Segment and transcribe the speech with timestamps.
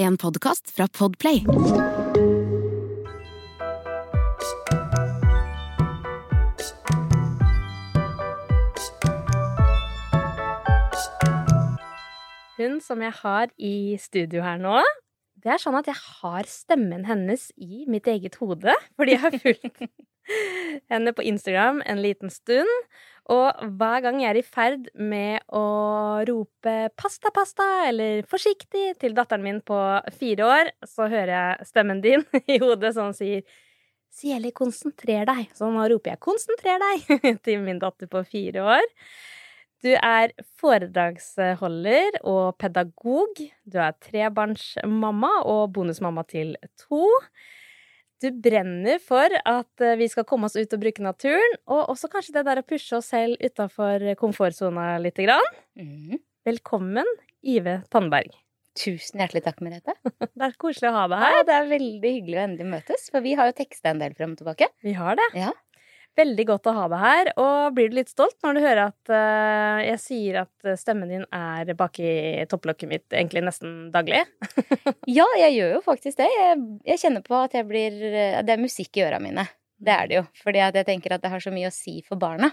[0.00, 1.42] En podkast fra Podplay.
[12.56, 14.80] Hun som jeg har i studio her nå,
[15.36, 18.72] det er sånn at jeg har stemmen hennes i mitt eget hode.
[18.96, 19.84] Fordi jeg har fulgt
[20.88, 22.72] henne på Instagram en liten stund.
[23.30, 25.62] Og hver gang jeg er i ferd med å
[26.26, 29.78] rope 'pasta, pasta' eller 'forsiktig' til datteren min på
[30.10, 33.42] fire år, så hører jeg stemmen din i hodet som sier
[34.12, 35.46] Sieli, konsentrer deg.
[35.56, 38.90] Så nå roper jeg 'konsentrer deg' til min datter på fire år.
[39.82, 40.30] Du er
[40.60, 43.40] foredragsholder og pedagog.
[43.66, 47.08] Du er trebarnsmamma og bonusmamma til to.
[48.22, 52.10] Du brenner for at eh, vi skal komme oss ut og bruke naturen, og også
[52.12, 55.48] kanskje det der å pushe oss selv utafor komfortsona lite grann.
[55.78, 56.20] Mm.
[56.46, 57.08] Velkommen,
[57.42, 58.30] Ive Tandberg.
[58.78, 59.92] Tusen hjertelig takk, Merete.
[60.32, 61.42] Det er koselig å ha deg Ja, her.
[61.50, 64.32] det er veldig hyggelig å endelig møtes, for vi har jo teksta en del frem
[64.32, 64.70] og tilbake.
[64.86, 65.26] Vi har det.
[65.36, 65.50] Ja.
[66.18, 67.30] Veldig godt å ha deg her.
[67.40, 71.08] Og blir du litt stolt når du hører at uh, jeg sier at eh, stemmen
[71.08, 74.24] din er baki topplokket mitt egentlig nesten daglig?
[75.08, 76.28] Ja, jeg gjør jo faktisk det.
[76.30, 77.96] Jeg, jeg kjenner på at jeg blir
[78.44, 79.46] Det er musikk i øra mine.
[79.82, 80.26] Det er det jo.
[80.44, 82.52] Fordi at jeg tenker at det har så mye å si for barna.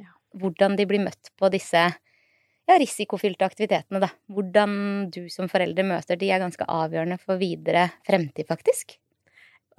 [0.00, 0.12] Ja.
[0.40, 1.82] Hvordan de blir møtt på disse
[2.70, 4.10] ja, risikofylte aktivitetene, da.
[4.30, 4.72] Hvordan
[5.12, 8.96] du som forelder møter de, er ganske avgjørende for videre fremtid, faktisk.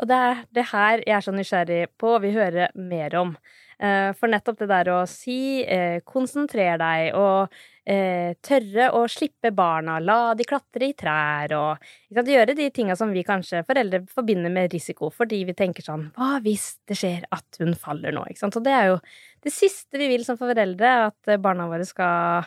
[0.01, 3.35] Og det er det her jeg er så nysgjerrig på og vil høre mer om.
[3.81, 7.53] Eh, For nettopp det der å si eh, 'konsentrer deg' og
[7.85, 12.95] eh, tørre å slippe barna, la de klatre i trær og kan gjøre de tinga
[12.97, 17.25] som vi kanskje foreldre forbinder med risiko, fordi vi tenker sånn 'hva hvis det skjer
[17.31, 18.25] at hun faller nå'?
[18.29, 18.57] Ikke sant?
[18.57, 18.99] Og det er jo
[19.41, 22.45] det siste vi vil som foreldre, at barna våre skal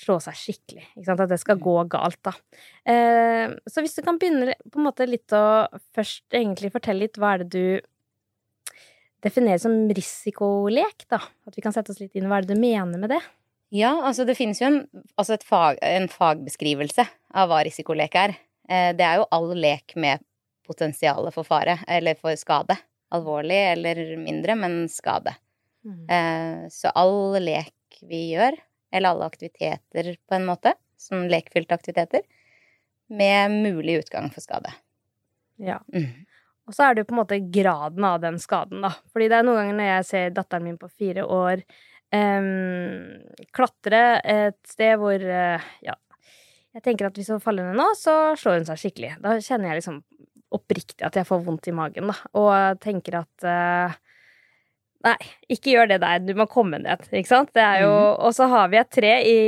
[0.00, 0.86] slå seg skikkelig.
[0.96, 1.20] Ikke sant?
[1.24, 2.32] At det skal gå galt, da.
[2.88, 5.44] Eh, så hvis du kan begynne på en måte litt å
[5.96, 7.80] først egentlig fortelle litt hva er det du
[9.24, 11.20] definerer som risikolek, da?
[11.46, 13.20] At vi kan sette oss litt inn hva er det du mener med det?
[13.76, 14.78] Ja, altså det finnes jo en,
[15.20, 17.04] altså et fag, en fagbeskrivelse
[17.38, 18.34] av hva risikolek er.
[18.68, 20.24] Eh, Det er jo all lek med
[20.66, 22.76] potensialet for fare, eller for skade.
[23.14, 25.36] Alvorlig eller mindre, men skade.
[26.08, 27.74] Eh, Så all lek
[28.06, 28.56] vi gjør,
[28.92, 32.26] eller alle aktiviteter på en måte, som lekfylte aktiviteter,
[33.10, 34.72] med mulig utgang for skade.
[35.60, 35.80] Ja.
[35.94, 36.26] Mm.
[36.68, 38.92] Og så er det jo på en måte graden av den skaden, da.
[39.10, 41.64] Fordi det er noen ganger når jeg ser datteren min på fire år
[42.14, 43.18] um,
[43.56, 45.96] klatre et sted hvor uh, Ja,
[46.76, 49.16] jeg tenker at hvis hun faller ned nå, så slår hun seg skikkelig.
[49.22, 49.98] Da kjenner jeg liksom
[50.54, 52.16] oppriktig at jeg får vondt i magen, da.
[52.38, 53.96] Og tenker at eh,
[55.00, 55.14] Nei,
[55.48, 57.54] ikke gjør det der, du må komme ned, ikke sant?
[57.56, 59.38] Det er jo, Og så har vi et tre i,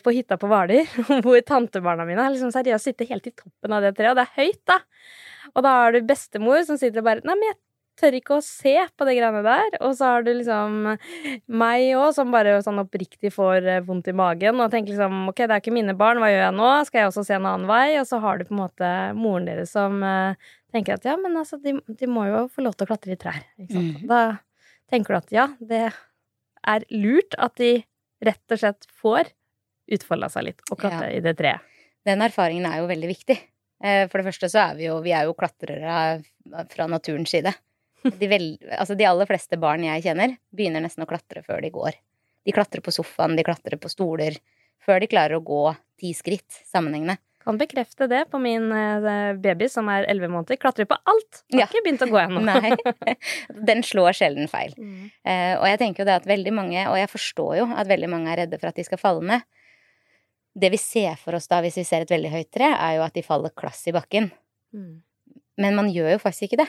[0.00, 0.88] på hytta på Hvaler,
[1.24, 4.24] hvor tantebarna mine har liksom seriøst sittet helt i toppen av det treet, og det
[4.24, 4.78] er høyt, da.
[5.52, 7.58] Og da har du bestemor som sitter og bare Nei, men jeg
[8.00, 9.74] tør ikke å se på de greiene der.
[9.84, 10.78] Og så har du liksom
[11.60, 15.42] meg òg, som bare sånn oppriktig får eh, vondt i magen og tenker liksom Ok,
[15.44, 16.70] det er ikke mine barn, hva gjør jeg nå?
[16.88, 17.98] Skal jeg også se en annen vei?
[18.00, 21.36] Og så har du på en måte moren deres som eh, tenker at ja, men
[21.36, 23.44] altså, de, de må jo få lov til å klatre i trær.
[23.60, 24.00] Ikke sant?
[24.00, 24.08] Mm.
[24.08, 24.22] Da
[24.92, 25.86] tenker du at ja, det
[26.68, 27.72] er lurt at de
[28.22, 29.32] rett og slett får
[29.92, 31.16] utfolda seg litt og klatre Ja.
[31.18, 31.64] i det treet.
[32.06, 33.36] Den erfaringen er jo veldig viktig.
[33.82, 36.22] Eh, For det første så er vi jo, vi er jo klatrere
[36.70, 37.52] fra naturens side.
[38.20, 41.70] De, vel, altså de aller fleste barn jeg kjenner, begynner nesten å klatre før de
[41.74, 41.94] går.
[42.46, 44.34] De klatrer på sofaen, de klatrer på stoler,
[44.82, 45.60] før de klarer å gå
[46.02, 47.18] ti skritt sammenhengende.
[47.42, 50.58] Kan bekrefte det på min eh, baby som er elleve måneder.
[50.62, 51.40] Klatrer på alt.
[51.52, 51.66] Har Ja.
[51.66, 52.42] ikke begynt å gå ennå.
[52.46, 52.76] Nei,
[53.70, 54.76] den slår sjelden feil.
[54.78, 55.08] Mm.
[55.26, 58.10] Uh, og jeg tenker jo det at veldig mange, og jeg forstår jo at veldig
[58.12, 59.42] mange er redde for at de skal falle ned.
[60.54, 63.06] Det vi ser for oss da, hvis vi ser et veldig høyt tre, er jo
[63.06, 64.30] at de faller klass i bakken.
[64.76, 65.00] Mm.
[65.64, 66.68] Men man gjør jo faktisk ikke det.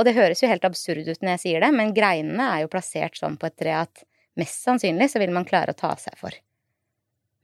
[0.00, 2.70] Og det høres jo helt absurd ut når jeg sier det, men greinene er jo
[2.72, 4.04] plassert sånn på et tre at
[4.40, 6.32] mest sannsynlig så vil man klare å ta seg for.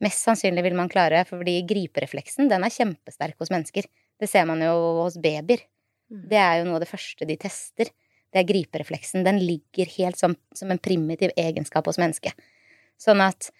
[0.04, 3.88] Mest sannsynlig vil man klare, fordi griperefleksen den er kjempesterk hos mennesker.
[4.18, 5.64] Det ser man jo hos babyer.
[6.10, 6.20] Mm.
[6.30, 7.90] Det er jo noe av det første de tester.
[8.30, 9.24] Det er griperefleksen.
[9.26, 12.36] Den ligger helt som, som en primitiv egenskap hos mennesket.
[13.00, 13.50] Sånn at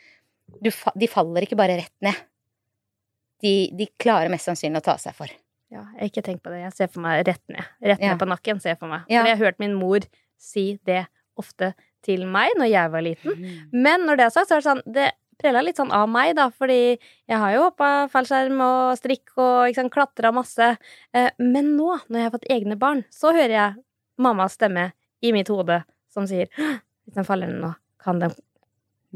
[0.62, 2.16] du, de faller ikke bare rett ned.
[3.42, 5.30] De, de klarer mest sannsynlig å ta seg for.
[5.70, 6.62] Ja, jeg har ikke tenkt på det.
[6.64, 7.66] Jeg ser for meg rett ned.
[7.84, 8.16] Rett ned Ja.
[8.18, 9.04] på nakken ser jeg for meg.
[9.10, 9.20] Ja.
[9.22, 10.06] For jeg har hørt min mor
[10.40, 11.02] si det
[11.38, 11.72] ofte
[12.06, 13.34] til meg når jeg var liten.
[13.36, 13.58] Mm.
[13.84, 16.34] Men når det er sagt, så er det sånn Det prella litt sånn av meg,
[16.38, 20.72] da, fordi jeg har jo hoppa fallskjerm og strikk og ikke sant, klatra masse.
[21.14, 23.78] Eh, men nå, når jeg har fått egne barn, så hører jeg
[24.18, 24.90] mammas stemme
[25.22, 25.82] i mitt hode
[26.12, 26.76] som sier «Hå!
[27.08, 27.70] Hvis den faller ned nå,
[28.04, 28.34] kan den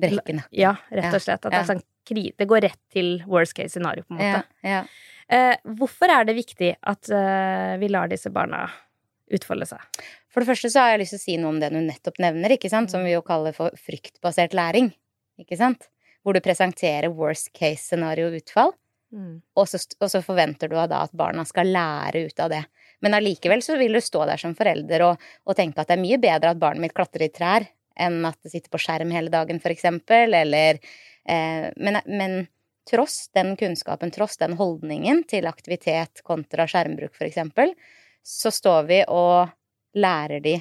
[0.01, 0.41] nakken.
[0.57, 1.43] Ja, rett og slett.
[1.45, 1.65] At det, ja.
[1.65, 1.83] er sånn,
[2.39, 4.45] det går rett til worst case scenario, på en måte.
[4.65, 4.85] Ja, ja.
[5.33, 8.65] Eh, hvorfor er det viktig at eh, vi lar disse barna
[9.33, 10.03] utfolde seg?
[10.33, 12.21] For det første så har jeg lyst til å si noe om det du nettopp
[12.21, 12.93] nevner, ikke sant?
[12.93, 14.91] som vi jo kaller for fryktbasert læring.
[15.41, 15.89] Ikke sant?
[16.23, 18.73] Hvor du presenterer worst case scenario-utfall,
[19.13, 22.63] og, så, og så forventer du da at barna skal lære ut av det.
[23.05, 26.05] Men allikevel så vil du stå der som forelder og, og tenke at det er
[26.05, 27.67] mye bedre at barnet mitt klatrer i trær
[28.01, 32.39] enn at det sitter på skjerm hele dagen, for eksempel, eller eh, men, men
[32.89, 37.75] tross den kunnskapen, tross den holdningen til aktivitet kontra skjermbruk, for eksempel,
[38.25, 39.53] så står vi og
[39.99, 40.57] lærer de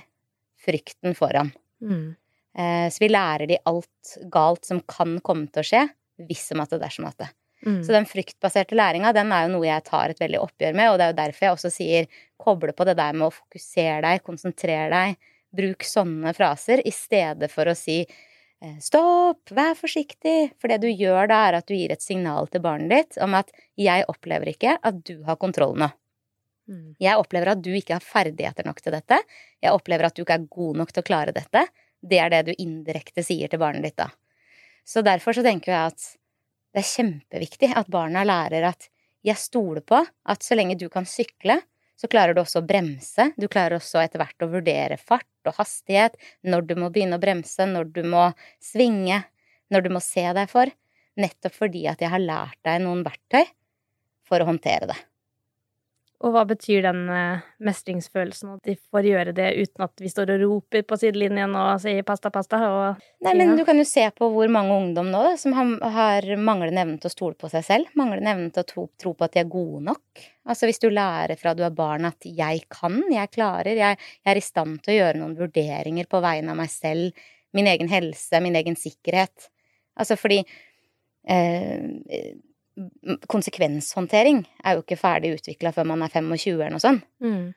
[0.62, 1.54] frykten foran.
[1.82, 2.12] Mm.
[2.58, 5.86] Eh, så vi lærer de alt galt som kan komme til å skje,
[6.28, 7.30] hvis som at det dersom at det.
[7.66, 7.84] Mm.
[7.86, 10.98] Så den fryktbaserte læringa, den er jo noe jeg tar et veldig oppgjør med, og
[10.98, 12.10] det er jo derfor jeg også sier
[12.42, 17.52] koble på det der med å fokusere deg, konsentrere deg, bruk sånne fraser i stedet
[17.52, 21.76] for å si eh, stopp, vær forsiktig, for det du gjør da, er at du
[21.78, 25.78] gir et signal til barnet ditt om at jeg opplever ikke at du har kontroll
[25.78, 25.92] nå.
[26.72, 26.96] Mm.
[27.04, 29.18] Jeg opplever at du ikke har ferdigheter nok til dette.
[29.62, 31.66] Jeg opplever at du ikke er god nok til å klare dette.
[32.02, 34.10] Det er det du indirekte sier til barnet ditt da.
[34.84, 36.08] Så derfor så tenker jeg at
[36.72, 38.88] det er kjempeviktig at barna lærer at
[39.28, 41.60] jeg stoler på at så lenge du kan sykle,
[42.00, 43.28] så klarer du også å bremse.
[43.38, 47.22] Du klarer også etter hvert å vurdere fart og hastighet, når du må begynne å
[47.22, 48.32] bremse, når du må
[48.64, 49.22] svinge,
[49.70, 50.72] når du må se deg for.
[51.22, 53.44] Nettopp fordi at jeg har lært deg noen verktøy
[54.26, 54.98] for å håndtere det.
[56.22, 60.36] Og hva betyr den eh, mestringsfølelsen, at de får gjøre det uten at vi står
[60.36, 62.60] og roper på sidelinjen og sier pasta, pasta?
[62.68, 63.56] Og Nei, men Ja.
[63.58, 67.00] du kan jo se på hvor mange ungdom nå da, som har, har manglende evne
[67.02, 67.90] til å stole på seg selv.
[67.98, 70.26] Manglende evne til å tro, tro på at de er gode nok.
[70.46, 74.36] Altså hvis du lærer fra du er barn at jeg kan, jeg klarer, jeg, jeg
[74.36, 77.18] er i stand til å gjøre noen vurderinger på vegne av meg selv,
[77.58, 79.50] min egen helse, min egen sikkerhet.
[79.98, 80.44] Altså fordi
[81.26, 81.82] eh,
[83.32, 87.06] konsekvenshåndtering er jo ikke ferdig utvikla før man er 25 eller noe sånt.
[87.24, 87.52] Mm.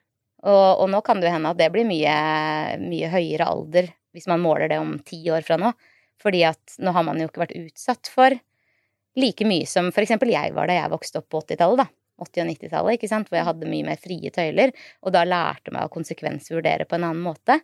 [0.45, 2.15] Og, og nå kan det jo hende at det blir mye,
[2.81, 5.73] mye høyere alder hvis man måler det om ti år fra nå.
[6.21, 8.35] Fordi at nå har man jo ikke vært utsatt for
[9.19, 11.87] like mye som for eksempel jeg var da jeg vokste opp på 80-tallet, da.
[12.15, 14.71] 80- og 90-tallet, ikke sant, hvor jeg hadde mye mer frie tøyler,
[15.03, 17.57] og da lærte meg å konsekvensvurdere på en annen måte.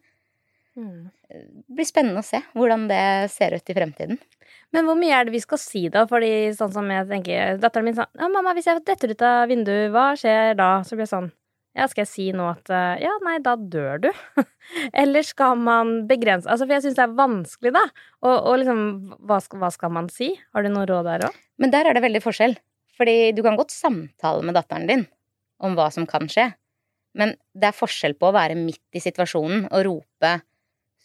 [0.79, 1.09] Mm.
[1.27, 3.03] Det blir spennende å se hvordan det
[3.33, 4.19] ser ut i fremtiden.
[4.71, 6.05] Men hvor mye er det vi skal si, da?
[6.07, 9.51] Fordi sånn som jeg tenker Datteren min sa Ja, mamma, hvis jeg detter ut av
[9.51, 10.71] vinduet, hva skjer da?
[10.87, 11.29] Så blir jeg sånn
[11.75, 14.09] Ja, skal jeg si nå at eh, Ja, nei, da dør du.
[15.03, 17.83] Eller skal man begrense Altså, for jeg syns det er vanskelig, da.
[18.23, 18.83] Og, og liksom
[19.27, 20.33] hva skal, hva skal man si?
[20.55, 21.41] Har du noe råd der òg?
[21.61, 22.55] Men der er det veldig forskjell.
[22.97, 25.05] Fordi du kan godt samtale med datteren din
[25.61, 26.51] om hva som kan skje.
[27.17, 30.31] Men det er forskjell på å være midt i situasjonen og rope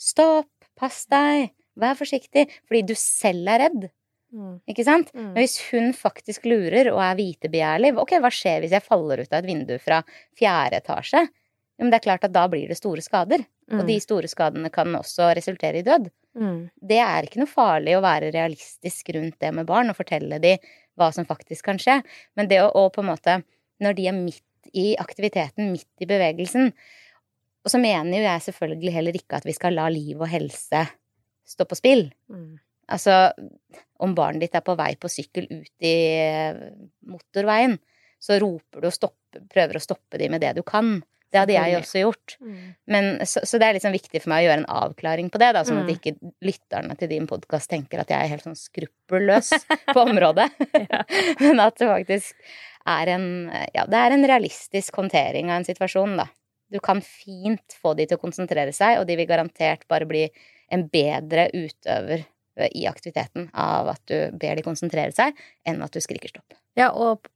[0.01, 3.89] stopp, pass deg, vær forsiktig, fordi du selv er redd.
[4.69, 5.13] Ikke sant?
[5.15, 5.33] Mm.
[5.33, 9.33] Men hvis hun faktisk lurer og er vitebegjærlig, ok, hva skjer hvis jeg faller ut
[9.33, 10.03] av et vindu fra
[10.37, 11.23] fjerde etasje?
[11.77, 13.45] Jo, men det er klart at da blir det store skader.
[13.75, 16.11] Og de store skadene kan også resultere i død.
[16.39, 16.59] mm.
[16.79, 20.63] Det er ikke noe farlig å være realistisk rundt det med barn og fortelle dem
[20.97, 21.99] hva som faktisk kan skje.
[22.39, 23.41] Men det å, å på en måte,
[23.83, 26.71] når de er midt i aktiviteten, midt i bevegelsen
[27.67, 30.85] Og så mener jo jeg selvfølgelig heller ikke at vi skal la liv og helse
[31.47, 32.07] stå på spill.
[32.31, 32.61] Mm.
[32.95, 33.17] Altså,
[33.99, 36.61] om barnet ditt er på vei på sykkel ut i eh,
[37.11, 37.75] motorveien,
[38.23, 41.01] så roper du og stopper, prøver å stoppe de med det du kan.
[41.35, 42.37] Det hadde jeg også gjort.
[42.39, 42.61] Mm.
[42.95, 45.51] Men, så, så det er liksom viktig for meg å gjøre en avklaring på det,
[45.59, 45.91] da, sånn Mm.
[45.91, 49.51] at ikke lytterne til din podkast tenker at jeg er helt sånn skruppelløs
[49.95, 50.47] på området.
[50.87, 51.03] Ja.
[51.43, 52.39] Men at det faktisk
[52.87, 53.29] er en
[53.75, 56.31] Ja, det er en realistisk håndtering av en situasjon, da.
[56.73, 60.25] Du kan fint få de til å konsentrere seg, og de vil garantert bare bli
[60.75, 62.25] en bedre utøver
[62.75, 65.37] i aktiviteten av at du ber de konsentrere seg,
[65.69, 66.57] enn at du skriker stopp.
[66.79, 67.29] Ja, og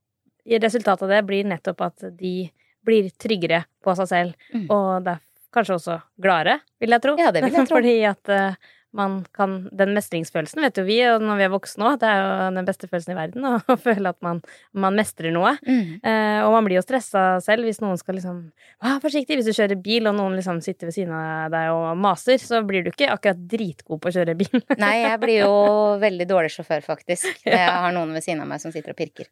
[0.49, 2.51] i resultatet av det blir nettopp at de
[2.87, 4.67] blir tryggere på seg selv, Mm.
[4.73, 5.21] og det er
[5.53, 7.17] kanskje også gladere, vil jeg tro.
[7.21, 7.77] Ja, det vil jeg tro.
[7.77, 8.55] Fordi at eh,
[8.97, 12.21] man kan Den mestringsfølelsen vet jo vi, og når vi er voksne òg, det er
[12.21, 14.41] jo den beste følelsen i verden å føle at man,
[14.73, 15.55] man mestrer noe.
[15.67, 16.01] Mm.
[16.03, 18.43] Eh, og man blir jo stressa selv hvis noen skal liksom
[18.81, 19.37] Vær forsiktig!
[19.37, 22.63] Hvis du kjører bil, og noen liksom sitter ved siden av deg og maser, så
[22.65, 24.63] blir du ikke akkurat dritgod på å kjøre bil.
[24.81, 25.53] Nei, jeg blir jo
[26.01, 27.29] veldig dårlig sjåfør, faktisk.
[27.45, 29.29] Når jeg har noen ved siden av meg som sitter og pirker.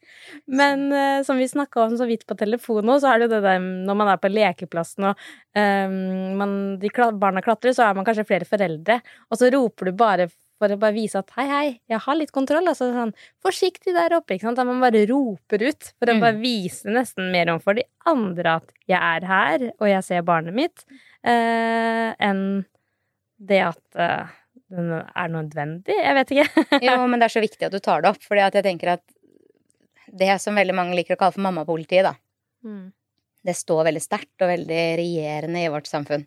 [0.53, 3.35] Men eh, som vi snakka om så vidt på telefon nå, så er det jo
[3.39, 5.25] det der når man er på lekeplassen og
[5.57, 5.97] eh,
[6.39, 9.01] man, de barna klatrer, så er man kanskje flere foreldre,
[9.33, 10.29] og så roper du bare
[10.59, 12.67] for å bare vise at hei, hei, jeg har litt kontroll.
[12.67, 13.13] Altså sånn
[13.45, 14.59] forsiktig der oppe, ikke sant.
[14.59, 16.21] At man bare roper ut for å Mm.
[16.25, 20.55] bare vise nesten mer overfor de andre at jeg er her, og jeg ser barnet
[20.57, 20.83] mitt,
[21.23, 22.65] eh, enn
[23.39, 24.27] det at eh,
[24.69, 25.95] den er nødvendig.
[25.95, 26.67] Jeg vet ikke.
[26.89, 28.89] Jo, men det er så viktig at du tar det opp, fordi at jeg tenker
[28.97, 29.05] at
[30.19, 32.15] det som veldig mange liker å kalle for mammapolitiet, da.
[32.67, 32.91] Mm.
[33.47, 36.27] Det står veldig sterkt og veldig regjerende i vårt samfunn.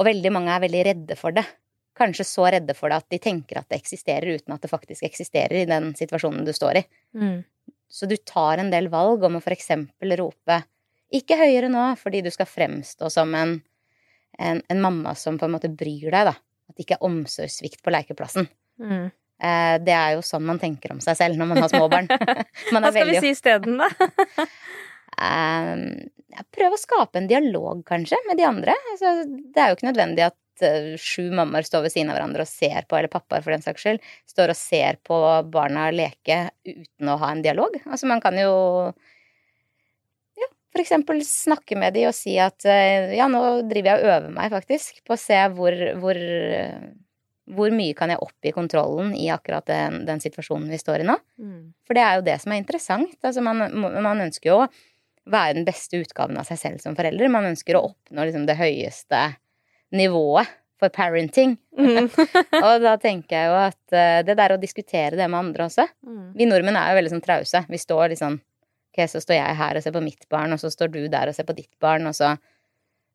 [0.00, 1.44] Og veldig mange er veldig redde for det.
[1.94, 5.06] Kanskje så redde for det at de tenker at det eksisterer uten at det faktisk
[5.06, 6.84] eksisterer i den situasjonen du står i.
[7.14, 7.42] Mm.
[7.88, 10.62] Så du tar en del valg om å for eksempel rope
[11.14, 13.58] ikke høyere nå, fordi du skal fremstå som en,
[14.38, 16.34] en, en mamma som på en måte bryr deg, da.
[16.64, 18.48] At det ikke er omsorgssvikt på lekeplassen.
[18.82, 19.12] Mm.
[19.44, 22.08] Eh, det er jo sånn man tenker om seg selv når man har små barn.
[22.74, 23.90] man Hva skal vi si isteden, da?
[25.14, 25.76] Eh,
[26.50, 28.74] Prøv å skape en dialog, kanskje, med de andre.
[28.90, 30.34] Altså, det er jo ikke nødvendig at
[31.00, 33.84] sju mammaer står ved siden av hverandre og ser på, eller pappaer for den saks
[33.84, 35.18] skyld, står og ser på
[35.52, 37.76] barna leke uten å ha en dialog.
[37.84, 38.54] Altså, man kan jo
[40.38, 44.12] ja, for eksempel snakke med de og si at eh, ja, nå driver jeg og
[44.18, 46.88] øver meg faktisk på å se hvor, hvor, eh,
[47.54, 51.20] hvor mye kan jeg oppgi kontrollen i akkurat den, den situasjonen vi står i nå.
[51.38, 51.62] Mm.
[51.86, 53.16] For det er jo det som er interessant.
[53.22, 54.74] Altså man, man ønsker jo å
[55.30, 57.32] være den beste utgaven av seg selv som forelder.
[57.32, 59.22] Man ønsker å oppnå liksom det høyeste
[59.94, 61.56] nivået for parenting.
[61.78, 62.08] Mm.
[62.66, 65.86] Og da tenker jeg jo at eh, det der å diskutere det med andre også
[66.04, 66.34] Mm.
[66.36, 67.64] Vi nordmenn er jo veldig sånn trause.
[67.70, 68.40] Vi står liksom
[68.94, 71.26] Ok, så står jeg her og ser på mitt barn, og så står du der
[71.26, 72.36] og ser på ditt barn, og så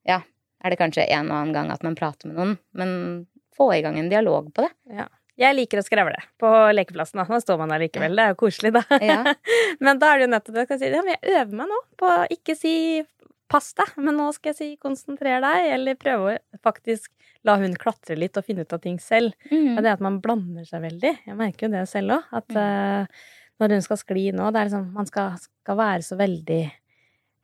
[0.08, 0.18] Ja,
[0.60, 2.92] er det kanskje en og annen gang at man prater med noen, men
[3.56, 4.74] få i gang en dialog på det.
[4.98, 5.08] Ja.
[5.40, 7.22] Jeg liker å skrevle på lekeplassen.
[7.22, 7.26] Da.
[7.32, 8.18] Nå står man der likevel.
[8.18, 8.84] Det er jo koselig, da.
[9.00, 9.36] Ja.
[9.84, 10.90] men da er det jo nettopp det jeg skal si.
[10.92, 12.74] Ja, men jeg øver meg nå på å ikke si
[13.50, 17.10] pass deg, men nå skal jeg si konsentrer deg, eller prøve å faktisk
[17.48, 19.34] la hun klatre litt og finne ut av ting selv.
[19.52, 19.78] Mm.
[19.78, 21.14] Og det at man blander seg veldig.
[21.26, 22.24] Jeg merker jo det selv òg.
[22.42, 22.60] At Mm.
[22.62, 23.24] eh,
[23.60, 26.72] når hun skal skli nå, det er liksom Man skal, skal være så veldig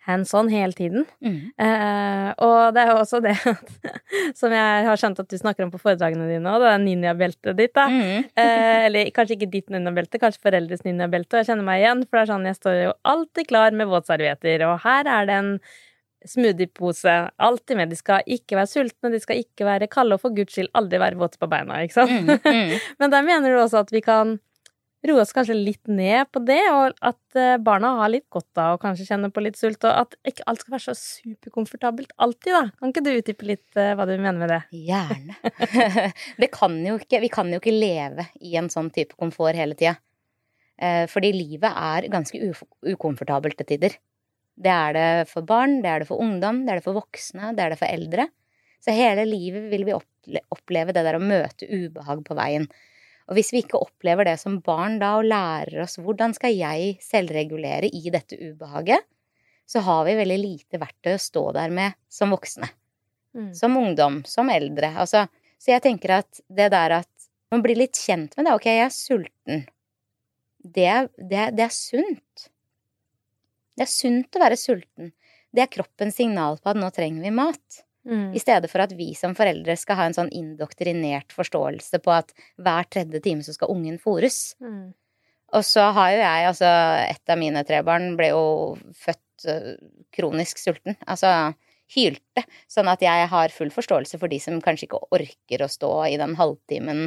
[0.05, 1.05] hands on hele tiden.
[1.25, 1.50] Mm.
[1.57, 3.33] Eh, og det er jo også det
[4.39, 7.57] som jeg har skjønt at du snakker om på foredragene dine òg, det er ninjabeltet
[7.57, 7.88] ditt, da.
[7.89, 8.27] Mm.
[8.38, 11.33] Eh, eller kanskje ikke ditt ninjabelte, kanskje foreldres ninjabelte.
[11.33, 13.89] Og jeg kjenner meg igjen, for det er sånn jeg står jo alltid klar med
[13.89, 15.51] våtservietter, og her er det en
[16.29, 17.13] smoothiepose.
[17.38, 17.94] Alltid med.
[17.94, 21.01] De skal ikke være sultne, de skal ikke være kalde, og for guds skyld aldri
[21.01, 22.15] være våte på beina, ikke sant?
[22.15, 22.41] Mm.
[22.44, 22.75] Mm.
[23.03, 24.38] Men der mener du også at vi kan
[25.05, 28.75] roe oss kanskje litt ned på det, og at eh, barna har litt godt av
[28.75, 32.55] å kanskje kjenne på litt sult, og at ikke alt skal være så superkomfortabelt alltid,
[32.55, 32.63] da.
[32.79, 34.62] Kan ikke du utdype litt eh, hva du mener med det?
[34.88, 35.38] Gjerne.
[36.41, 39.77] det kan jo ikke, vi kan jo ikke leve i en sånn type komfort hele
[39.77, 39.98] tida.
[40.75, 42.41] Eh, fordi livet er ganske
[42.96, 44.00] ukomfortabelt til tider.
[44.55, 47.51] Det er det for barn, det er det for ungdom, det er det for voksne,
[47.57, 48.29] det er det for eldre.
[48.83, 52.69] Så hele livet vil vi oppleve det der å møte ubehag på veien.
[53.25, 56.95] Og hvis vi ikke opplever det som barn da, og lærer oss hvordan skal jeg
[57.03, 59.01] selvregulere i dette ubehaget,
[59.65, 62.69] så har vi veldig lite verktøy å stå der med som voksne
[63.35, 63.53] Mm.
[63.55, 64.93] som ungdom, som eldre.
[64.95, 65.25] Altså,
[65.59, 67.09] så jeg tenker at det der at
[67.51, 68.53] man blir litt kjent med det.
[68.55, 69.65] Ok, jeg er sulten.
[70.63, 72.45] Det, det, det er sunt.
[73.75, 75.12] Det er sunt å være sulten.
[75.55, 77.82] Det er kroppens signal på at nå trenger vi mat.
[78.05, 78.36] Mm.
[78.38, 82.36] I stedet for at vi som foreldre skal ha en sånn indoktrinert forståelse på at
[82.62, 84.53] hver tredje time så skal ungen fôres.
[84.62, 84.94] Mm.
[85.55, 86.72] Og så har jo jeg, altså
[87.05, 88.44] et av mine tre barn ble jo
[88.98, 89.72] født øh,
[90.15, 90.98] kronisk sulten.
[91.08, 91.32] Altså
[91.96, 92.46] hylte.
[92.72, 96.17] Sånn at jeg har full forståelse for de som kanskje ikke orker å stå i
[96.22, 97.03] den halvtimen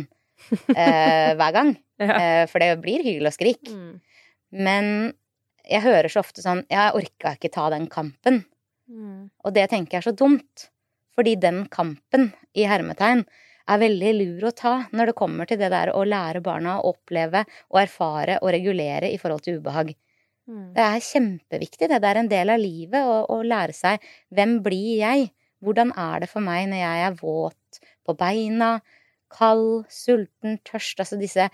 [0.75, 1.73] eh, hver gang.
[1.99, 2.15] Ja.
[2.15, 3.63] Eh, for det blir hyl og skrik.
[3.71, 3.99] Mm.
[4.67, 4.93] Men
[5.69, 8.43] jeg hører så ofte sånn Jeg orka ikke ta den kampen.
[8.89, 9.29] Mm.
[9.45, 10.69] Og det tenker jeg er så dumt.
[11.19, 13.25] Fordi den kampen, i hermetegn,
[13.69, 16.93] er veldig lur å ta når det kommer til det der å lære barna å
[16.95, 19.93] oppleve og erfare og regulere i forhold til ubehag.
[20.49, 20.71] Mm.
[20.77, 21.89] Det er kjempeviktig.
[21.91, 25.33] Det, det er en del av livet å, å lære seg hvem blir jeg?
[25.65, 28.71] Hvordan er det for meg når jeg er våt på beina,
[29.35, 31.03] kald, sulten, tørst?
[31.03, 31.51] Altså disse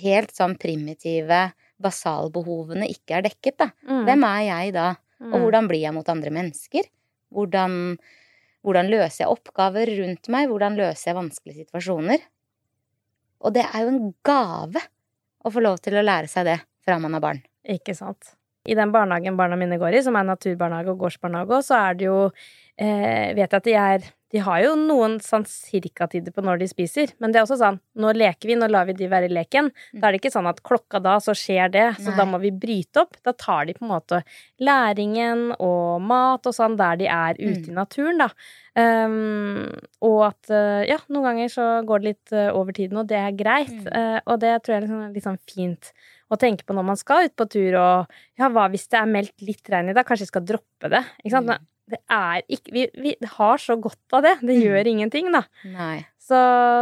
[0.00, 1.44] helt sånn primitive
[1.82, 3.70] basalbehovene ikke er dekket, da.
[3.88, 4.04] Mm.
[4.08, 4.88] Hvem er jeg da?
[5.24, 5.40] Og Mm.
[5.42, 6.84] hvordan blir jeg mot andre mennesker?
[7.32, 7.96] Hvordan,
[8.62, 10.48] hvordan løser jeg oppgaver rundt meg?
[10.48, 12.18] Hvordan løser jeg vanskelige situasjoner?
[13.44, 14.80] Og det er jo en gave
[15.44, 17.42] å få lov til å lære seg det fra man er barn.
[17.68, 18.34] Ikke sant.
[18.66, 22.06] I den barnehagen barna mine går i, som er naturbarnehage og gårdsbarnehage så er det
[22.06, 22.18] jo
[22.78, 26.66] eh, Vet jeg at de er De har jo noen sånn cirkatider på når de
[26.66, 29.34] spiser, men det er også sånn Nå leker vi, nå lar vi de være i
[29.34, 29.68] leken.
[29.94, 32.16] Da er det ikke sånn at klokka da, så skjer det, så Nei.
[32.18, 33.14] da må vi bryte opp.
[33.22, 34.24] Da tar de på en måte
[34.58, 38.28] læringen og mat og sånn der de er ute i naturen, da.
[38.74, 39.70] Um,
[40.02, 43.20] og at eh, ja, noen ganger så går det litt eh, over tiden, og det
[43.20, 43.70] er greit.
[43.70, 43.92] Mm.
[43.94, 45.92] Uh, og det tror jeg er liksom, litt sånn fint
[46.34, 49.14] å tenke på når man skal ut på tur, og ja, hva hvis det er
[49.14, 50.02] meldt litt regn i dag?
[50.08, 51.04] Kanskje jeg skal droppe det?
[51.22, 51.54] Ikke sant?
[51.54, 51.70] Mm.
[51.90, 54.36] Det er ikke vi, vi har så godt av det.
[54.40, 54.62] Det Mm.
[54.64, 55.42] gjør ingenting, da.
[56.24, 56.38] Så,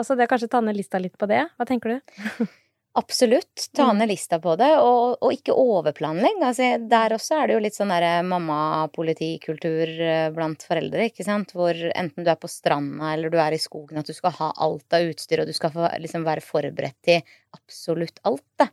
[0.06, 1.49] så det er kanskje ta ned lista litt på det.
[1.59, 2.00] Hva tenker du?
[2.94, 3.71] Absolutt.
[3.75, 3.99] Ta Mm.
[3.99, 6.38] ned lista på det, og, og ikke overplanlegg.
[6.44, 11.54] Altså, der også er det jo litt sånn derre mamma-politikultur eh, blant foreldre, ikke sant.
[11.56, 14.52] Hvor enten du er på stranda eller du er i skogen, at du skal ha
[14.62, 17.23] alt av utstyr, og du skal få, liksom være forberedt til
[17.56, 18.68] absolutt alt, da.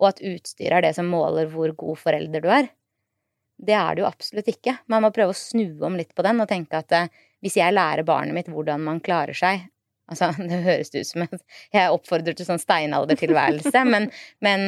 [0.00, 2.70] Og at utstyr er det som måler hvor god forelder du er.
[3.56, 4.76] Det er det jo absolutt ikke.
[4.90, 7.76] Man må prøve å snu om litt på den og tenke at eh, hvis jeg
[7.76, 9.68] lærer barnet mitt hvordan man klarer seg
[10.12, 11.38] Altså, det høres ut som at
[11.72, 14.10] jeg oppfordrer til sånn steinaldertilværelse, men,
[14.44, 14.66] men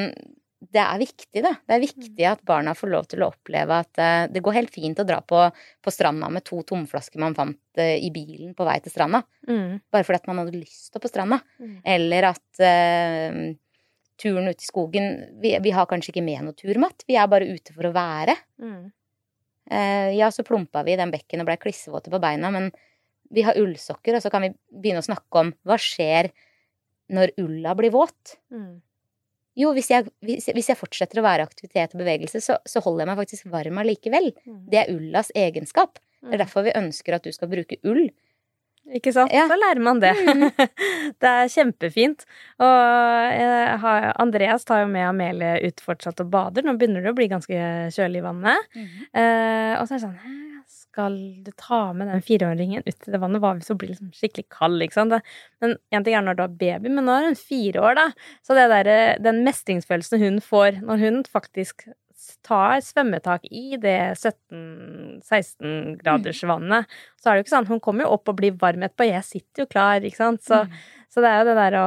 [0.73, 1.53] det er viktig, da.
[1.61, 4.73] Det er viktig at barna får lov til å oppleve at eh, det går helt
[4.73, 5.43] fint å dra på,
[5.85, 9.21] på stranda med to tomflasker man fant eh, i bilen på vei til stranda.
[9.49, 9.83] Mm.
[9.93, 11.43] Bare fordi at man hadde lyst til å på stranda.
[11.61, 11.77] Mm.
[11.97, 13.41] Eller at eh,
[14.21, 15.09] turen ut i skogen
[15.43, 18.37] vi, vi har kanskje ikke med noe turmatt, vi er bare ute for å være.
[18.63, 18.83] Mm.
[19.71, 22.71] Eh, ja, så plumpa vi i den bekken og blei klissvåte på beina, men
[23.35, 26.31] vi har ullsokker, og så kan vi begynne å snakke om hva skjer
[27.13, 28.37] når ulla blir våt.
[28.55, 28.77] Mm.
[29.57, 33.05] Jo, hvis jeg, hvis, hvis jeg fortsetter å være aktivitet og bevegelse, så, så holder
[33.05, 34.31] jeg meg faktisk varm allikevel.
[34.45, 34.63] Mm.
[34.71, 36.01] Det er ullas egenskap.
[36.27, 38.09] Det er derfor vi ønsker at du skal bruke ull.
[38.95, 39.33] Ikke sant?
[39.35, 39.49] Ja.
[39.51, 40.13] Så lærer man det.
[40.15, 40.47] Mm.
[41.23, 42.23] det er kjempefint.
[42.63, 43.39] Og
[43.83, 46.67] har, Andreas tar jo med Amelie ut fortsatt og bader.
[46.67, 47.59] Nå begynner det å bli ganske
[47.97, 48.69] kjølig i vannet.
[48.77, 53.21] Eh, og så er det sånn Skal du ta med den fireåringen ut i det
[53.23, 53.43] vannet?
[53.43, 54.87] Hva hvis hun blir liksom skikkelig kald?
[54.87, 55.35] Ikke sant?
[55.65, 58.09] Men én ting er når du har baby, men nå er hun fire år, da.
[58.47, 61.89] Så det der, den mestringsfølelsen hun får når hun faktisk
[62.47, 66.87] tar svømmetak i det 17-16 graders vannet,
[67.21, 69.07] så er det jo ikke sånn Hun kommer jo opp og blir varm etterpå.
[69.09, 70.43] Jeg sitter jo klar, ikke sant.
[70.47, 70.63] Så,
[71.13, 71.87] så det er jo det der å,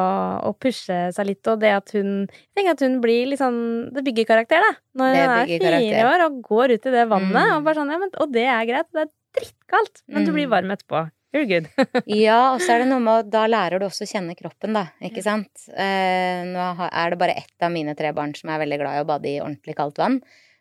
[0.50, 3.60] å pushe seg litt, og det at hun Jeg tenker at hun blir litt sånn
[3.96, 4.72] Det bygger karakter, da.
[5.00, 6.10] Når hun er fire karakter.
[6.14, 7.56] år og går ut i det vannet, Mm.
[7.58, 8.90] og bare sånn Ja, men Og det er greit.
[8.94, 10.36] Det er drittkaldt, men du Mm.
[10.40, 11.06] blir varm etterpå.
[11.36, 11.70] You're good.
[12.10, 14.74] Ja, og så er det noe med at da lærer du også å kjenne kroppen,
[14.78, 14.88] da.
[15.06, 15.68] Ikke sant?
[15.70, 19.04] Eh, nå er det bare ett av mine tre barn som er veldig glad i
[19.04, 20.20] å bade i ordentlig kaldt vann.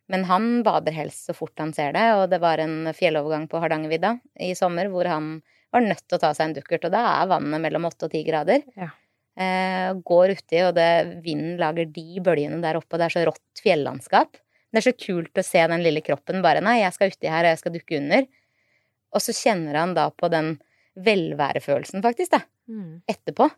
[0.08, 3.60] Men han bader helst så fort han ser det, og det var en fjellovergang på
[3.60, 5.38] Hardangervidda i sommer hvor han
[5.72, 8.14] var nødt til å ta seg en dukkert, og da er vannet mellom åtte og
[8.14, 8.64] ti grader.
[8.76, 8.88] Ja.
[9.38, 10.88] Eh, går uti, og det,
[11.24, 14.40] vinden lager de bølgene der oppe, og det er så rått fjellandskap.
[14.68, 17.46] Det er så kult å se den lille kroppen bare Nei, jeg skal uti her,
[17.46, 18.26] og jeg skal dukke under.
[19.14, 20.56] Og så kjenner han da på den
[20.98, 23.02] velværefølelsen, faktisk, da, Mm.
[23.08, 23.48] etterpå.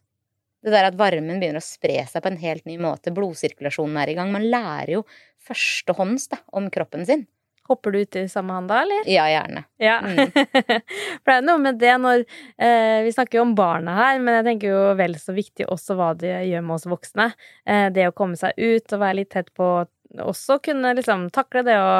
[0.63, 4.11] Det der at varmen begynner å spre seg på en helt ny måte, blodsirkulasjonen er
[4.13, 4.31] i gang.
[4.31, 5.05] Man lærer jo
[5.49, 7.27] førstehånds da, om kroppen sin.
[7.71, 9.07] Hopper du uti samme hand da, eller?
[9.09, 9.65] Ja, gjerne.
[9.79, 10.01] Ja.
[10.03, 10.33] Mm.
[11.23, 12.25] For det er noe med det når
[12.59, 15.95] eh, Vi snakker jo om barna her, men jeg tenker jo vel så viktig også
[15.97, 17.29] hva det gjør med oss voksne.
[17.65, 19.87] Eh, det å komme seg ut og være litt tett på
[20.19, 21.93] Også kunne liksom takle det å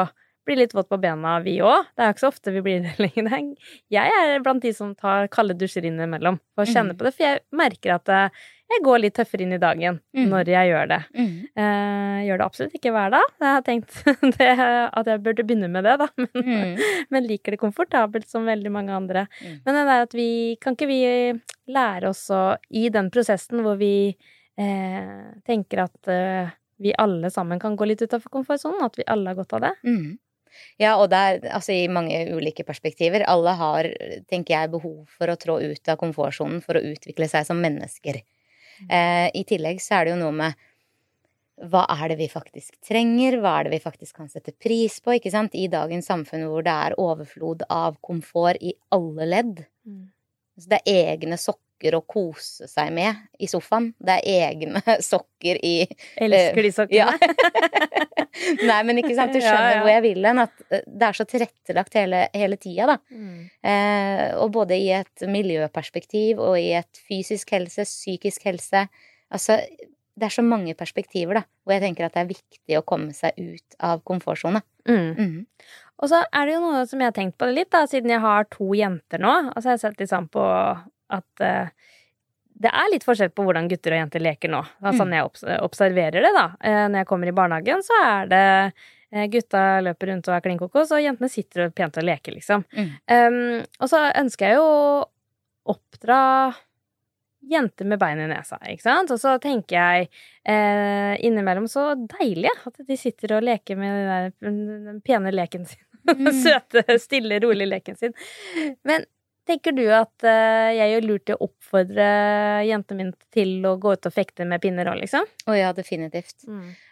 [0.45, 1.85] bli litt våt på bena, vi òg.
[1.95, 3.53] Det er jo ikke så ofte vi blir det lenger.
[3.93, 6.97] Jeg er blant de som tar kalde dusjer innimellom for å kjenne Mm.
[6.97, 8.29] på det, for jeg merker at eh,
[8.71, 10.29] jeg går litt tøffere inn i dagen Mm.
[10.31, 10.99] når jeg gjør det.
[11.13, 11.33] Mm.
[11.61, 13.27] Eh, gjør det absolutt ikke hver dag.
[13.41, 14.03] Jeg har tenkt
[14.39, 14.49] det,
[14.93, 16.07] at jeg burde begynne med det, da.
[16.17, 16.79] Men, Mm.
[17.11, 19.27] men liker det komfortabelt som veldig mange andre.
[19.43, 19.59] Mm.
[19.65, 20.29] Men det der at vi
[20.61, 21.01] Kan ikke vi
[21.71, 24.15] lære oss å I den prosessen hvor vi
[24.57, 26.49] eh, tenker at eh,
[26.81, 29.73] vi alle sammen kan gå litt utafor komfortsonen, at vi alle har godt av det?
[30.51, 30.83] Mm.
[30.83, 33.25] Ja, og det er altså i mange ulike perspektiver.
[33.29, 33.89] Alle har,
[34.31, 38.21] tenker jeg, behov for å trå ut av komfortsonen for å utvikle seg som mennesker.
[38.89, 40.67] Eh, I tillegg så er det jo noe med
[41.71, 45.13] hva er det vi faktisk trenger, hva er det vi faktisk kan sette pris på,
[45.17, 45.53] ikke sant?
[45.53, 49.61] I dagens samfunn hvor det er overflod av komfort i alle ledd.
[50.57, 53.89] Så det er egne sokker å kose seg med i sofaen.
[53.97, 55.75] Det er egne sokker i
[56.21, 57.01] Elsker de sokkene.
[57.01, 58.11] ja.
[58.69, 59.83] Nei, men ikke sant, du skjønner ja.
[59.83, 60.41] hvor jeg vil hen.
[60.45, 62.97] At eh, det er så tilrettelagt hele, hele tida, da.
[63.11, 63.37] Mm.
[63.73, 68.85] Eh, og både i et miljøperspektiv og i et fysisk helse, psykisk helse.
[69.31, 69.59] Altså,
[70.21, 73.15] det er så mange perspektiver, da, hvor jeg tenker at det er viktig å komme
[73.15, 74.63] seg ut av komfortsona.
[74.89, 75.11] Mm.
[75.15, 75.39] Mm.
[76.01, 78.23] Og så er det jo noe som jeg har tenkt på litt, da, siden jeg
[78.23, 79.33] har to jenter nå.
[79.51, 80.45] Og så har jeg sett sammen på
[81.11, 81.91] at eh,
[82.61, 84.61] det er litt forskjell på hvordan gutter og jenter leker nå.
[84.83, 86.47] Altså når sånn jeg observerer det, da.
[86.61, 88.43] Eh, når jeg kommer i barnehagen, så er det
[89.11, 92.35] eh, Gutta løper rundt og er klin kokos, og jentene sitter og pent og leker,
[92.37, 92.65] liksom.
[92.77, 92.91] Mm.
[93.11, 93.39] Um,
[93.81, 94.99] og så ønsker jeg jo å
[95.73, 96.19] oppdra
[97.51, 99.13] jenter med bein i nesa, ikke sant?
[99.13, 100.09] Og så tenker jeg
[100.45, 105.65] eh, innimellom så deilig at de sitter og leker med den, der, den pene leken
[105.69, 105.81] sin.
[106.05, 106.29] Mm.
[106.43, 108.13] Søte, stille, rolig leken sin.
[108.87, 109.05] Men
[109.51, 112.07] tenker du at eh, jeg gjør lurt i å oppfordre
[112.67, 115.27] jentene mine til å gå ut og fekte med pinner òg, liksom?
[115.45, 116.47] Å ja, definitivt.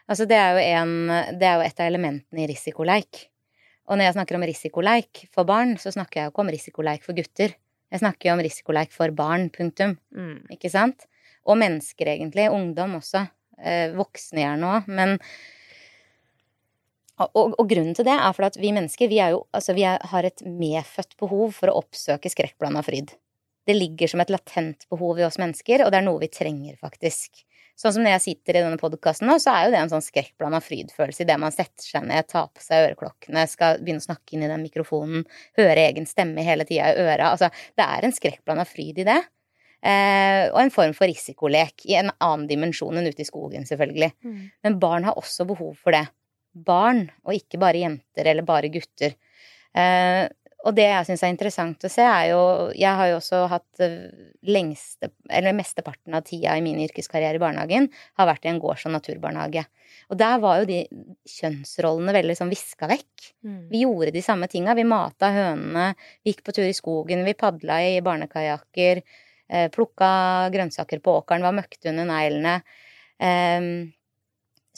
[0.09, 0.93] Altså, det er, jo en,
[1.39, 3.25] det er jo et av elementene i risikoleik.
[3.89, 7.05] Og når jeg snakker om risikoleik for barn, så snakker jeg jo ikke om risikoleik
[7.05, 7.55] for gutter.
[7.89, 9.95] Jeg snakker jo om risikoleik for barn, punktum.
[10.13, 10.43] Mm.
[10.53, 11.07] Ikke sant?
[11.49, 12.51] Og mennesker, egentlig.
[12.53, 13.25] Ungdom også.
[13.59, 15.17] eh, voksne gjerne òg, men
[17.27, 19.99] og, og, grunnen til det er for at vi mennesker vi, jo, altså vi er,
[20.11, 23.15] har et medfødt behov for å oppsøke skrekkblanda fryd.
[23.67, 26.77] Det ligger som et latent behov i oss mennesker, og det er noe vi trenger,
[26.79, 27.43] faktisk.
[27.79, 30.03] Sånn som når jeg sitter i denne podkasten nå, så er jo det en sånn
[30.03, 34.35] skrekkblanda frydfølelse idet man setter seg ned, tar på seg øreklokkene, skal begynne å snakke
[34.35, 35.23] inn i den mikrofonen,
[35.59, 37.31] høre egen stemme hele tida i øra.
[37.31, 37.47] Altså,
[37.79, 39.19] det er en skrekkblanda fryd i det.
[39.79, 44.11] Eh, og en form for risikolek i en annen dimensjon enn ute i skogen, selvfølgelig.
[44.27, 44.41] Mm.
[44.67, 46.03] Men barn har også behov for det
[46.53, 49.15] barn, og ikke bare jenter eller bare gutter.
[49.77, 50.25] Eh,
[50.67, 52.39] og det jeg syns er interessant å se, er jo
[52.75, 54.09] Jeg har jo også hatt eh,
[54.49, 57.87] lengste, eller mesteparten av tida i min yrkeskarriere i barnehagen
[58.19, 59.63] har vært i en gårds- og naturbarnehage.
[60.11, 60.81] Og der var jo de
[61.29, 63.29] kjønnsrollene veldig sånn viska vekk.
[63.45, 63.61] Mm.
[63.71, 64.75] Vi gjorde de samme tinga.
[64.75, 69.01] Vi mata hønene, vi gikk på tur i skogen, vi padla i barnekajakker,
[69.47, 70.11] eh, plukka
[70.51, 72.59] grønnsaker på åkeren, var møkkete under neglene.
[73.19, 73.91] Um,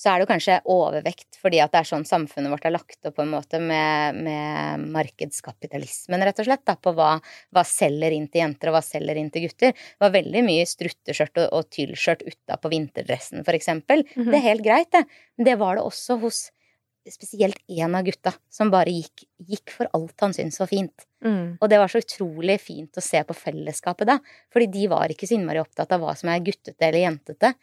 [0.01, 3.05] så er det jo kanskje overvekt fordi at det er sånn samfunnet vårt er lagt
[3.05, 7.11] opp på en måte med, med markedskapitalismen, rett og slett, da, på hva,
[7.53, 9.75] hva, selger inn til jenter, og hva selger inn til gutter.
[9.75, 14.01] Det var veldig mye strutteskjørt og, og tyllskjørt utapå vinterdressen, for eksempel.
[14.07, 14.31] Mm -hmm.
[14.31, 15.05] Det er helt greit, det.
[15.37, 16.49] Men det var det også hos
[17.09, 21.05] spesielt én av gutta som bare gikk, gikk for alt han syntes var fint.
[21.25, 21.57] Mm.
[21.61, 24.19] Og det var så utrolig fint å se på fellesskapet da,
[24.53, 27.53] fordi de var ikke så innmari opptatt av hva som er guttete eller jentete.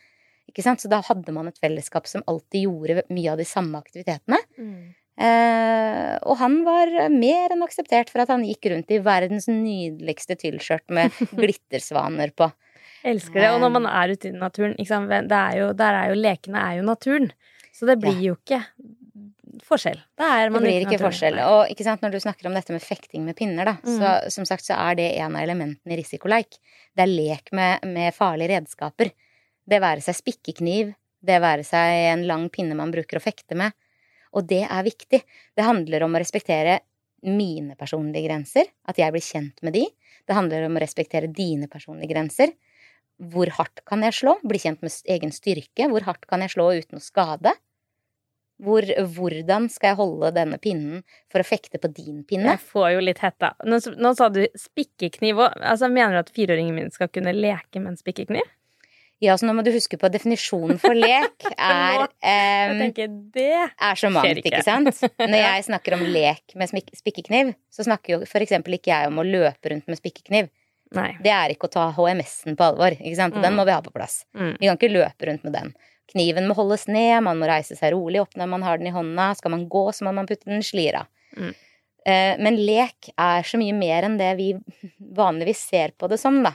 [0.49, 0.83] Ikke sant?
[0.83, 4.41] Så da hadde man et fellesskap som alltid gjorde mye av de samme aktivitetene.
[4.59, 4.95] Mm.
[5.19, 10.39] Eh, og han var mer enn akseptert for at han gikk rundt i verdens nydeligste
[10.39, 12.51] tyllskjørt med glittersvaner på.
[13.07, 13.51] Elsker det.
[13.55, 16.87] Og når man er ute i naturen, er jo, der er jo lekene er jo
[16.87, 17.29] naturen.
[17.75, 18.31] Så det blir ja.
[18.31, 18.63] jo ikke
[19.69, 20.01] forskjell.
[20.23, 21.39] Er det blir ikke forskjell.
[21.45, 23.95] Og ikke sant, når du snakker om dette med fekting med pinner, da, mm.
[23.99, 26.59] så som sagt så er det en av elementene i risikoleik.
[26.97, 29.13] Det er lek med, med farlige redskaper.
[29.69, 33.75] Det være seg spikkekniv, det være seg en lang pinne man bruker å fekte med.
[34.37, 35.21] Og det er viktig.
[35.57, 36.81] Det handler om å respektere
[37.27, 39.85] mine personlige grenser, at jeg blir kjent med de.
[40.29, 42.53] Det handler om å respektere dine personlige grenser.
[43.19, 44.37] Hvor hardt kan jeg slå?
[44.47, 45.89] Bli kjent med egen styrke.
[45.91, 47.57] Hvor hardt kan jeg slå uten å skade?
[48.63, 48.83] Hvor,
[49.15, 52.57] hvordan skal jeg holde denne pinnen for å fekte på din pinne?
[52.57, 53.53] Jeg får jo litt hetta.
[53.67, 55.59] Nå, nå sa du spikkekniv òg.
[55.63, 58.47] Altså, mener du at fireåringen min skal kunne leke med en spikkekniv?
[59.23, 62.83] Ja, så nå må du huske på at definisjonen for lek er um,
[63.35, 64.53] det er så mangt, ikke.
[64.53, 65.03] ikke sant?
[65.19, 69.27] Når jeg snakker om lek med spikkekniv, så snakker jo eksempel ikke jeg om å
[69.27, 70.53] løpe rundt med spikkekniv.
[70.97, 71.11] Nei.
[71.21, 72.95] Det er ikke å ta HMS-en på alvor.
[72.97, 73.37] ikke sant?
[73.37, 73.59] Den mm.
[73.61, 74.23] må vi ha på plass.
[74.39, 74.55] Mm.
[74.55, 75.75] Vi kan ikke løpe rundt med den.
[76.09, 78.95] Kniven må holdes ned, man må reise seg rolig opp når man har den i
[78.95, 79.33] hånda.
[79.37, 81.05] Skal man gå, så må man putte den i slira.
[81.37, 81.51] Mm.
[82.09, 84.53] Eh, men lek er så mye mer enn det vi
[85.19, 86.55] vanligvis ser på det som, da.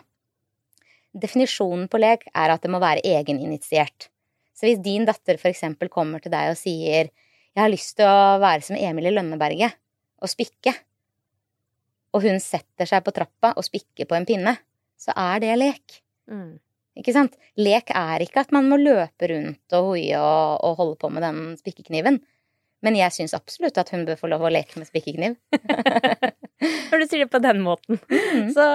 [1.13, 4.09] Definisjonen på lek er at det må være egeninitiert.
[4.53, 7.09] Så hvis din datter for eksempel kommer til deg og sier
[7.53, 9.77] 'Jeg har lyst til å være som Emil i Lønneberget
[10.21, 10.73] og spikke',
[12.13, 14.57] og hun setter seg på trappa og spikker på en pinne,
[14.97, 16.01] så er det lek.
[16.29, 16.59] Mm.
[16.97, 17.37] Ikke sant?
[17.57, 21.25] Lek er ikke at man må løpe rundt og hoie og, og holde på med
[21.25, 22.21] den spikkekniven.
[22.83, 25.37] Men jeg syns absolutt at hun bør få lov å leke med spikkekniv.
[26.91, 28.49] Når du sier det på den måten, mm.
[28.55, 28.65] så,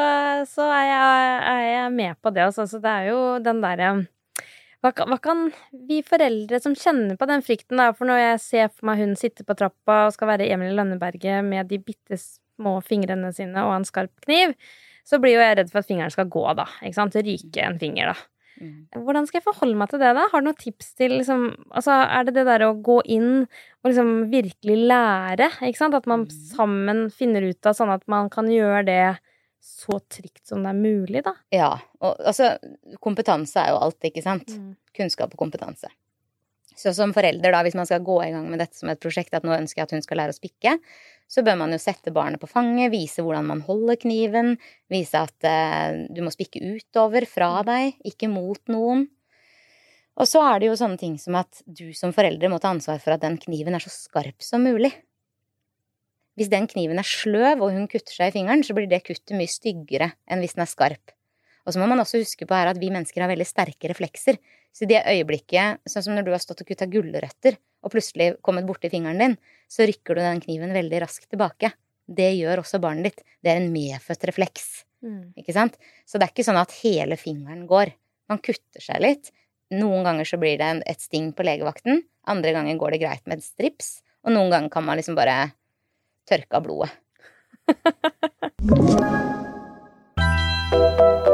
[0.48, 2.46] så er, jeg, er, jeg, med på det.
[2.48, 2.64] Altså.
[2.68, 3.92] Så det er jo den derre
[4.84, 5.48] hva, hva, kan
[5.88, 7.90] vi foreldre som kjenner på den frykten, da?
[7.96, 11.42] For når jeg ser for meg hun sitte på trappa og skal være Emil Lønneberget
[11.46, 14.54] med de bitte små fingrene sine og en skarp kniv,
[15.08, 16.68] så blir jo jeg redd for at fingeren skal gå, da.
[16.84, 17.16] Ikke sant?
[17.26, 18.37] Ryke en finger, da.
[18.58, 19.02] Mm.
[19.06, 20.26] Hvordan skal jeg forholde meg til det, da?
[20.32, 23.90] Har du noen tips til liksom Altså, er det det derre å gå inn og
[23.90, 25.96] liksom virkelig lære, ikke sant?
[25.98, 26.34] At man mm.
[26.56, 29.02] sammen finner ut av sånn at man kan gjøre det
[29.64, 31.34] så trygt som det er mulig, da?
[31.54, 31.70] Ja.
[32.02, 32.54] Og altså,
[33.04, 34.54] kompetanse er jo alt, ikke sant?
[34.54, 34.74] Mm.
[34.96, 35.90] Kunnskap og kompetanse.
[36.78, 39.34] Så som forelder, da, hvis man skal gå i gang med dette som et prosjekt,
[39.34, 40.76] at nå ønsker jeg at hun skal lære å spikke,
[41.28, 44.54] så bør man jo sette barnet på fanget, vise hvordan man holder kniven,
[44.92, 49.08] vise at eh, du må spikke utover, fra deg, ikke mot noen.
[50.18, 53.02] Og så er det jo sånne ting som at du som forelder må ta ansvar
[53.02, 54.90] for at den kniven er så skarp som mulig.
[56.38, 59.34] Hvis den kniven er sløv og hun kutter seg i fingeren, så blir det kuttet
[59.34, 61.17] mye styggere enn hvis den er skarp.
[61.68, 64.38] Og så må man også huske på her at vi mennesker har veldig sterke reflekser.
[64.72, 68.30] Så i det øyeblikket, sånn som når du har stått og kutta gulrøtter, og plutselig
[68.44, 69.34] kommet borti fingeren din,
[69.68, 71.70] så rykker du den kniven veldig raskt tilbake.
[72.08, 73.20] Det gjør også barnet ditt.
[73.44, 74.68] Det er en medfødt refleks.
[75.04, 75.36] Mm.
[75.38, 75.76] Ikke sant?
[76.08, 77.92] Så det er ikke sånn at hele fingeren går.
[78.32, 79.30] Man kutter seg litt.
[79.76, 82.00] Noen ganger så blir det et sting på legevakten.
[82.28, 83.98] Andre ganger går det greit med et strips.
[84.24, 85.50] Og noen ganger kan man liksom bare
[86.28, 86.92] tørke av blodet.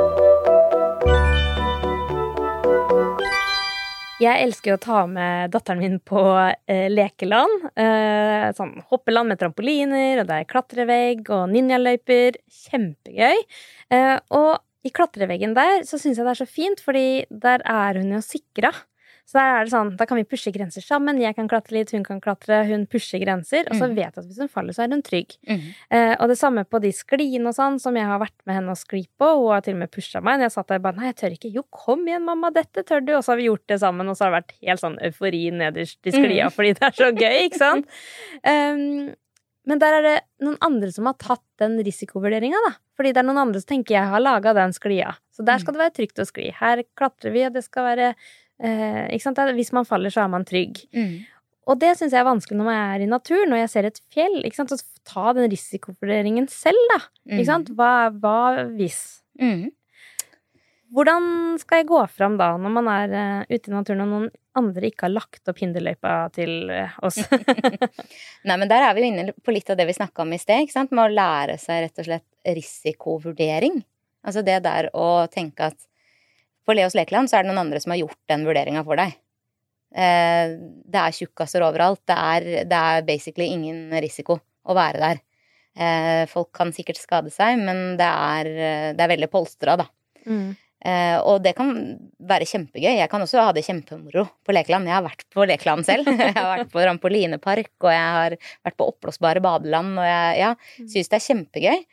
[4.24, 6.20] Jeg elsker å ta med datteren min på
[6.70, 7.66] eh, lekeland.
[7.76, 12.38] Eh, sånn hoppeland med trampoliner, og det er klatrevegg og ninjaløyper.
[12.64, 13.42] Kjempegøy.
[13.92, 18.00] Eh, og i klatreveggen der så syns jeg det er så fint, fordi der er
[18.00, 18.72] hun jo sikra.
[19.24, 21.16] Så der er det sånn, da kan vi pushe grenser sammen.
[21.18, 22.58] Jeg kan klatre litt, hun kan klatre.
[22.68, 23.64] Hun pusher grenser.
[23.70, 23.94] Og så Mm.
[23.96, 25.36] vet jeg at hvis hun faller, så er hun trygg.
[25.48, 25.62] Mm.
[25.90, 28.68] Eh, og det samme på de skliene og sånn, som jeg har vært med henne
[28.70, 29.24] og skli på.
[29.40, 30.38] Hun har til og med pusha meg.
[30.38, 31.52] Når jeg satt der bare Nei, jeg tør ikke.
[31.54, 33.14] Jo, kom igjen, mamma, dette tør du.
[33.16, 35.50] Og så har vi gjort det sammen, og så har det vært helt sånn eufori
[35.50, 37.86] nederst i sklia fordi det er så gøy, ikke sant?
[38.44, 39.14] Um,
[39.66, 42.74] men der er det noen andre som har tatt den risikovurderinga, da.
[42.98, 45.14] Fordi det er noen andre som tenker jeg har laga den sklia.
[45.32, 46.50] Så der skal det være trygt å skli.
[46.52, 48.10] Her klatrer vi, og det skal være
[48.62, 49.40] eh, Ikke sant?
[49.56, 50.82] Hvis man faller, så er man trygg.
[50.94, 51.22] Mm.
[51.64, 54.02] Og det syns jeg er vanskelig når man er i naturen, når jeg ser et
[54.12, 54.36] fjell.
[54.44, 54.74] Ikke sant?
[54.74, 57.00] Så ta den risikovurderingen selv, da.
[57.30, 57.72] Ikke sant?
[57.76, 59.00] Hva, hva hvis?
[59.40, 59.70] Mm.
[60.94, 64.26] Hvordan skal jeg gå fram da, når man er uh, ute i naturen og noen
[64.54, 67.18] andre ikke har lagt opp hinderløypa til uh, oss?
[68.46, 70.38] Nei, men der er vi jo inne på litt av det vi snakka om i
[70.38, 70.94] sted, ikke sant?
[70.94, 73.80] Med å lære seg rett og slett risikovurdering.
[74.24, 75.80] Altså det der å tenke at
[76.64, 79.14] på Leos lekeland så er det noen andre som har gjort den vurderinga for deg.
[79.94, 80.56] Eh,
[80.90, 82.02] det er tjukkaser overalt.
[82.08, 85.22] Det er, det er basically ingen risiko å være der.
[85.74, 88.52] Eh, folk kan sikkert skade seg, men det er,
[88.96, 89.88] det er veldig polstra, da.
[90.24, 90.54] Mm.
[90.84, 91.70] Eh, og det kan
[92.28, 92.92] være kjempegøy.
[92.98, 94.88] Jeg kan også ha det kjempemoro på lekeland.
[94.90, 96.10] Jeg har vært på lekeland selv.
[96.20, 100.50] jeg har vært på rampolinepark, og jeg har vært på oppblåsbare badeland, og jeg ja,
[100.82, 101.86] syns det er kjempegøy.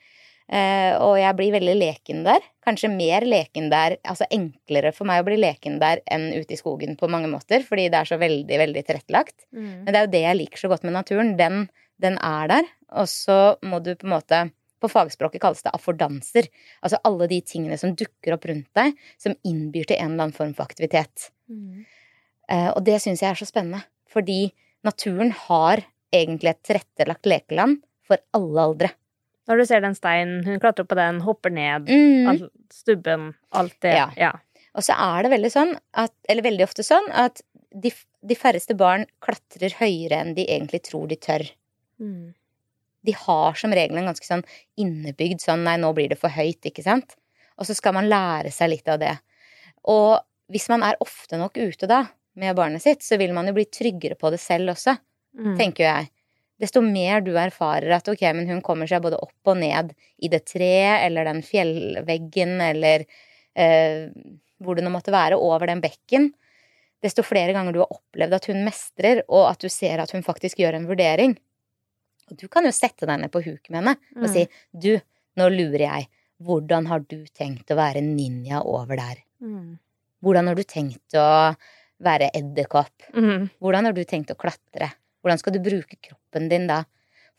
[0.52, 2.44] Eh, og jeg blir veldig leken der.
[2.66, 6.60] Kanskje mer leken der, altså enklere for meg å bli leken der enn ute i
[6.60, 9.46] skogen på mange måter, fordi det er så veldig, veldig tilrettelagt.
[9.56, 9.86] Mm.
[9.86, 11.38] Men det er jo det jeg liker så godt med naturen.
[11.40, 11.64] Den,
[12.04, 14.42] den er der, og så må du på en måte
[14.82, 16.50] på fagspråket kalles det affordanser.
[16.82, 20.36] Altså alle de tingene som dukker opp rundt deg, som innbyr til en eller annen
[20.36, 21.30] form for aktivitet.
[21.52, 21.86] Mm.
[22.52, 24.50] Eh, og det syns jeg er så spennende, fordi
[24.84, 28.92] naturen har egentlig et tilrettelagt lekeland for alle aldre.
[29.52, 32.28] Når du ser den steinen, hun klatrer på den, hopper ned, Mm.
[32.32, 33.92] all, stubben, alt det.
[33.98, 34.08] Ja.
[34.16, 34.32] ja.
[34.80, 37.42] Og så er det veldig sånn at, eller veldig ofte sånn, at
[37.76, 37.92] de,
[38.24, 41.44] de færreste barn klatrer høyere enn de egentlig tror de tør.
[42.00, 42.32] Mm.
[43.04, 44.44] De har som regel en ganske sånn
[44.80, 47.16] innebygd sånn nei, nå blir det for høyt, ikke sant?
[47.60, 49.16] Og så skal man lære seg litt av det.
[49.92, 50.20] Og
[50.54, 52.06] hvis man er ofte nok ute da,
[52.40, 54.98] med barnet sitt, så vil man jo bli tryggere på det selv også,
[55.32, 55.54] Mm.
[55.58, 56.10] tenker jeg.
[56.62, 60.30] Desto mer du erfarer at ok, men hun kommer seg både opp og ned i
[60.30, 63.06] det treet, eller den fjellveggen, eller
[63.58, 64.12] eh,
[64.62, 66.30] hvor det nå måtte være, over den bekken,
[67.02, 70.22] desto flere ganger du har opplevd at hun mestrer, og at du ser at hun
[70.22, 71.34] faktisk gjør en vurdering.
[72.30, 74.34] Og du kan jo sette deg ned på huk med henne og Mm.
[74.36, 74.92] si du,
[75.42, 76.08] nå lurer jeg,
[76.46, 79.18] hvordan har du tenkt å være ninja over der?
[79.42, 79.80] Mm.
[80.22, 81.56] Hvordan har du tenkt å
[82.02, 83.10] være edderkopp?
[83.18, 83.50] Mm.
[83.60, 84.94] Hvordan har du tenkt å klatre?
[85.22, 86.84] Hvordan skal du bruke kroppen din da?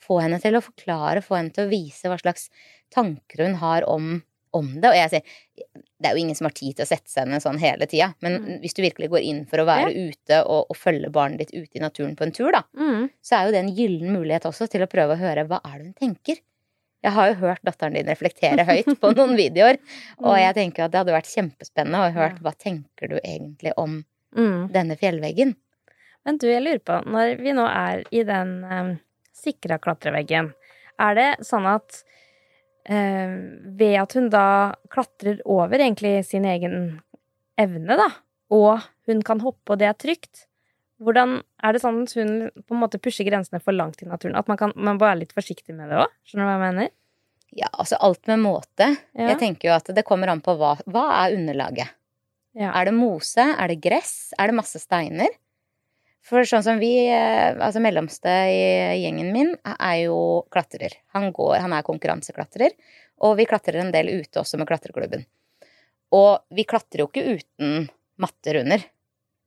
[0.03, 2.49] Få henne til å forklare, få henne til å vise hva slags
[2.95, 4.17] tanker hun har om,
[4.53, 4.89] om det.
[4.91, 5.23] Og jeg sier,
[6.03, 8.09] det er jo ingen som har tid til å sette seg ned sånn hele tida,
[8.21, 8.61] men Mm.
[8.65, 11.79] hvis du virkelig går inn for å være ute og, og følge barnet ditt ute
[11.79, 13.11] i naturen på en tur, da, Mm.
[13.23, 15.79] så er jo det en gyllen mulighet også til å prøve å høre hva er
[15.79, 16.43] det hun tenker.
[17.03, 19.79] Jeg har jo hørt datteren din reflektere høyt på noen videoer,
[20.23, 24.05] og jeg tenker at det hadde vært kjempespennende å høre hva tenker du egentlig om
[24.35, 24.71] Mm.
[24.73, 25.55] denne fjellveggen.
[26.27, 28.93] Men du, jeg lurer på, når vi nå er i den um,
[29.35, 30.53] sikra klatreveggen,
[31.03, 32.03] er det sånn at
[32.87, 33.35] eh,
[33.79, 34.47] ved at hun da
[34.93, 36.77] klatrer over egentlig sin egen
[37.59, 38.09] evne, da,
[38.55, 40.47] og hun kan hoppe, og det er trygt,
[41.03, 44.37] hvordan er det sånn at hun på en måte pusher grensene for langt i naturen?
[44.39, 46.13] At man kan man bare er litt forsiktig med det òg?
[46.29, 46.93] Skjønner du hva jeg mener?
[47.53, 48.87] Ja, altså alt med måte.
[49.13, 49.33] Ja.
[49.33, 51.91] Jeg tenker jo at det kommer an på hva, hva er underlaget.
[52.57, 52.71] Ja.
[52.71, 53.45] Er det mose?
[53.45, 54.33] Er det gress?
[54.41, 55.33] Er det masse steiner?
[56.23, 58.63] For sånn som vi, eh, altså mellomste i
[59.03, 60.17] gjengen min, er jo
[60.55, 60.95] klatrer.
[61.17, 62.75] Han, går, han er konkurranseklatrer,
[63.27, 65.25] og vi klatrer en del ute også med klatreklubben.
[66.15, 67.89] Og vi klatrer jo ikke uten
[68.23, 68.85] matter under.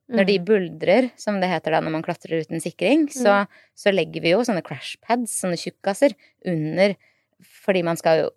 [0.06, 0.44] Når de Mm.
[0.46, 4.44] buldrer, som det heter da når man klatrer uten sikring, så, så legger vi jo
[4.46, 6.14] sånne crash pads, sånne tjukkaser,
[6.46, 6.94] under
[7.42, 8.28] Fordi man skal jo,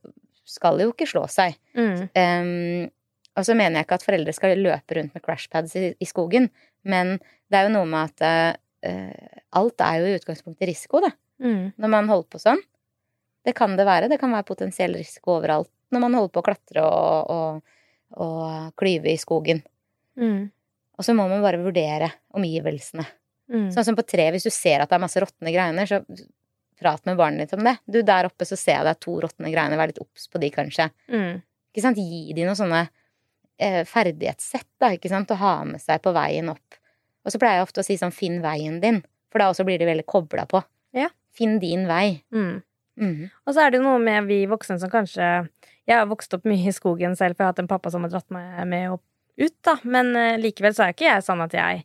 [0.50, 1.54] skal jo ikke slå seg.
[1.78, 2.10] Mm.
[2.20, 2.90] Um,
[3.40, 6.50] og så mener jeg ikke at foreldre skal løpe rundt med crashpads i, i skogen,
[6.84, 7.16] men
[7.50, 11.70] det er jo noe med at uh, alt er jo i utgangspunktet risiko, da, Mm.
[11.80, 12.60] når man holder på sånn.
[13.48, 14.10] Det kan det være.
[14.12, 17.78] Det kan være potensiell risiko overalt når man holder på å klatre og, og,
[18.20, 19.62] og klyve i skogen.
[20.20, 20.50] Mm.
[21.00, 23.06] Og så må man bare vurdere omgivelsene.
[23.56, 23.70] Mm.
[23.72, 26.02] Sånn som på tre, hvis du ser at det er masse råtne greiner, så
[26.80, 27.78] prat med barnet ditt om det.
[27.88, 30.44] Du, der oppe så ser jeg det er to råtne greiner, vær litt obs på
[30.44, 30.90] de, kanskje.
[31.08, 31.40] Mm.
[31.72, 32.04] Ikke sant?
[32.04, 32.84] Gi de noen sånne
[33.60, 36.78] ferdighetssett, da, ikke sant, å ha med seg på veien opp
[37.26, 39.82] Og så pleier jeg ofte å si sånn finn veien din, for da også blir
[39.82, 40.62] de veldig kobla på.
[40.96, 41.10] Ja.
[41.36, 42.22] Finn din vei.
[42.32, 42.62] Mm.
[43.00, 43.28] Mm.
[43.46, 45.24] Og så er det jo noe med vi voksne som kanskje
[45.88, 48.04] Jeg har vokst opp mye i skogen selv, for jeg har hatt en pappa som
[48.06, 49.06] har dratt meg med opp
[49.40, 49.78] ut, da.
[49.88, 51.84] Men eh, likevel så er ikke jeg sånn at jeg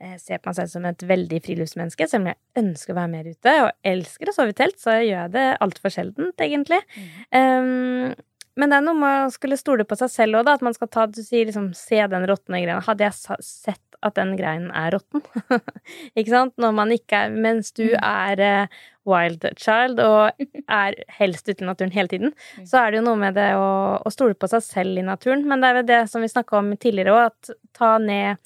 [0.00, 3.12] eh, ser på meg selv som et veldig friluftsmenneske, selv om jeg ønsker å være
[3.12, 6.80] mer ute og elsker å sove i telt, så gjør jeg det altfor sjeldent, egentlig.
[7.30, 8.16] Um,
[8.56, 10.54] men det er noe med å skulle stole på seg selv òg, da.
[10.54, 12.80] At man skal ta, du sier liksom, se den råtne greina.
[12.86, 15.22] Hadde jeg sett at den greinen er råtten?
[16.18, 16.52] ikke sant?
[16.60, 18.04] Når man ikke er Mens du Mm.
[18.04, 18.66] er uh,
[19.08, 22.66] wild child og er helst ute i naturen hele tiden, Mm.
[22.68, 23.68] så er det jo noe med det å,
[24.04, 25.44] å stole på seg selv i naturen.
[25.48, 28.36] Men det er vel det som vi snakka om tidligere òg, at ta ned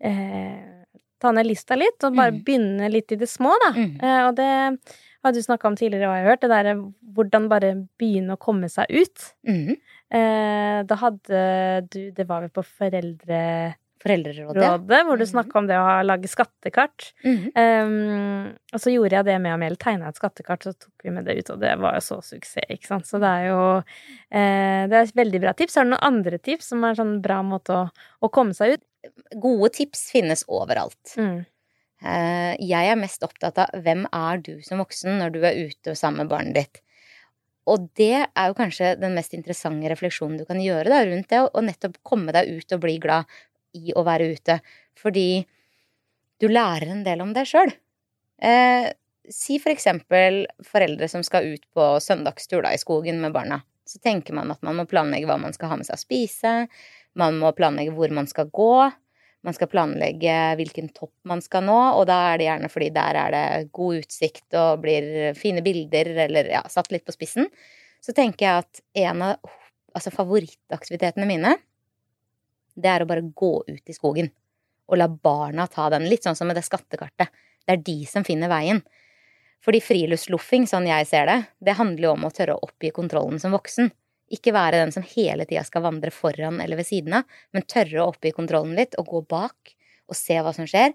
[0.00, 0.76] eh,
[1.20, 2.44] Ta ned lista litt, og bare Mm.
[2.46, 3.74] begynne litt i det små, da.
[3.76, 4.78] Eh, og det
[5.22, 6.74] har du snakka om tidligere, og jeg har hørt, det derre
[7.14, 9.26] hvordan bare begynne å komme seg ut.
[9.46, 9.76] Mm.
[10.10, 11.42] Eh, da hadde
[11.90, 15.04] du Det var vel på Foreldrerådet, Foreldrerådet.
[15.04, 15.30] hvor du Mhm.
[15.32, 17.12] snakka om det å ha- lage skattekart.
[17.22, 17.52] Mhm.
[17.54, 21.26] Um, og så gjorde jeg det med Amel, tegna et skattekart, så tok vi med
[21.26, 23.04] det ut, og det var jo så suksess, ikke sant.
[23.04, 23.76] Så det er jo
[24.32, 25.74] eh, Det er et veldig bra tips.
[25.76, 27.90] Har du noen andre tips som er sånn bra måte å,
[28.22, 28.82] å komme seg ut?
[29.38, 31.16] Gode tips finnes overalt.
[31.16, 31.44] Mm.
[32.00, 35.94] Eh, Jeg er mest opptatt av hvem er du som voksen når du er ute
[35.98, 36.80] sammen med barnet ditt.
[37.70, 41.42] Og det er jo kanskje den mest interessante refleksjonen du kan gjøre da, rundt det,
[41.44, 43.28] å nettopp komme deg ut og bli glad
[43.76, 44.58] i å være ute.
[44.98, 45.44] Fordi
[46.40, 47.72] du lærer en del om deg sjøl.
[48.42, 48.88] Eh,
[49.30, 53.60] si for eksempel foreldre som skal ut på søndagstur da, i skogen med barna.
[53.86, 56.54] Så tenker man at man må planlegge hva man skal ha med seg å spise.
[57.20, 58.72] Man må planlegge hvor man skal gå.
[59.46, 63.18] Man skal planlegge hvilken topp man skal nå, og da er det gjerne fordi der
[63.22, 67.48] er det god utsikt og blir fine bilder, eller ja, satt litt på spissen.
[68.04, 69.50] Så tenker jeg at en av
[69.96, 71.54] altså, favorittaktivitetene mine,
[72.80, 74.30] det er å bare gå ut i skogen.
[74.90, 76.08] Og la barna ta den.
[76.10, 77.30] Litt sånn som med det skattekartet.
[77.64, 78.80] Det er de som finner veien.
[79.64, 83.40] Fordi friluftsloffing, sånn jeg ser det, det handler jo om å tørre å oppgi kontrollen
[83.42, 83.90] som voksen.
[84.30, 88.02] Ikke være den som hele tida skal vandre foran eller ved siden av, men tørre
[88.02, 89.74] å oppgi kontrollen litt og gå bak
[90.10, 90.94] og se hva som skjer.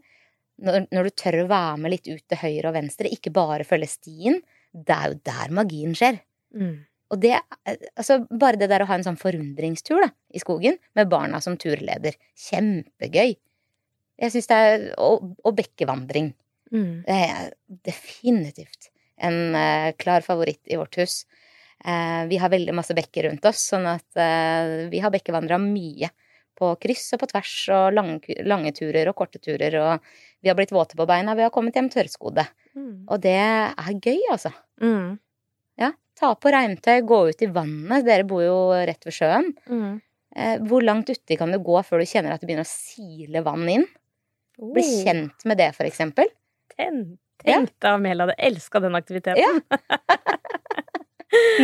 [0.64, 3.68] Når, når du tør å være med litt ut til høyre og venstre, ikke bare
[3.68, 4.40] følge stien,
[4.72, 6.22] det er jo der magien skjer.
[6.56, 6.76] Mm.
[7.14, 7.36] Og det,
[7.94, 11.58] altså bare det der å ha en sånn forundringstur da, i skogen, med barna som
[11.62, 12.18] turleder,
[12.48, 13.36] kjempegøy.
[14.16, 16.32] Jeg syns det er Og, og bekkevandring.
[16.72, 17.04] Mm.
[17.06, 17.52] Det er
[17.86, 18.90] definitivt
[19.22, 21.24] en uh, klar favoritt i vårt hus.
[21.84, 26.12] Eh, vi har veldig masse bekker rundt oss, sånn at eh, vi har bekkevandra mye.
[26.56, 30.06] På kryss og på tvers og lange, lange turer og korte turer, og
[30.40, 32.46] vi har blitt våte på beina, vi har kommet hjem tørrskodde.
[32.78, 32.94] Mm.
[33.12, 34.54] Og det er gøy, altså.
[34.80, 35.18] Mm.
[35.84, 38.08] Ja, ta på regntøy, gå ut i vannet.
[38.08, 38.58] Dere bor jo
[38.88, 39.52] rett ved sjøen.
[39.68, 40.00] Mm.
[40.36, 43.44] Eh, hvor langt uti kan du gå før du kjenner at det begynner å sile
[43.44, 43.86] vann inn?
[44.56, 46.32] Bli Oh, kjent med det, for eksempel.
[46.72, 48.30] Tenk, tenk da, Mela.
[48.32, 49.44] Jeg elska den aktiviteten.
[49.44, 49.80] Ja.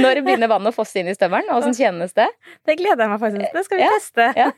[0.02, 1.50] Når begynner vannet å fosse inn i støvelen?
[1.56, 2.28] Åssen kjennes det?
[2.68, 4.28] Det gleder jeg meg faktisk Det skal vi Ja, teste.
[4.38, 4.52] ja.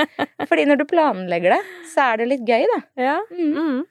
[0.50, 1.60] Fordi når du planlegger det,
[1.92, 2.80] så er det litt gøy, da.
[3.00, 3.18] Ja.
[3.32, 3.52] Mm.
[3.56, 3.82] Mm.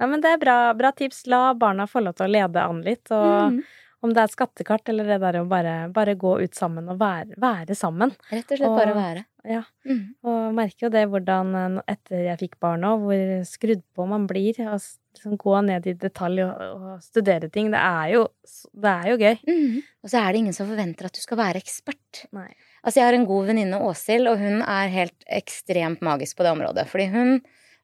[0.00, 1.24] ja, men det er bra, bra tips.
[1.30, 3.10] La barna få lov til å lede an litt.
[3.14, 3.60] Og Mm.
[4.02, 6.98] om det er et skattekart eller det der å bare, bare gå ut sammen og
[7.02, 8.14] være, være sammen.
[8.32, 9.24] Rett og slett bare være.
[9.44, 9.62] Ja.
[9.88, 10.14] Mm.
[10.24, 14.26] Og merker jo det hvordan eh, etter jeg fikk barn nå, hvor skrudd på man
[14.28, 14.56] blir.
[14.68, 17.70] Og s- liksom gå ned i detalj og, og studere ting.
[17.72, 18.26] Det er jo,
[18.72, 19.40] det er jo gøy.
[19.48, 19.78] Mm.
[20.04, 22.24] Og så er det ingen som forventer at du skal være ekspert.
[22.36, 22.48] Nei.
[22.80, 26.54] Altså, jeg har en god venninne, Åshild, og hun er helt ekstremt magisk på det
[26.54, 26.86] området.
[26.88, 27.34] Fordi hun,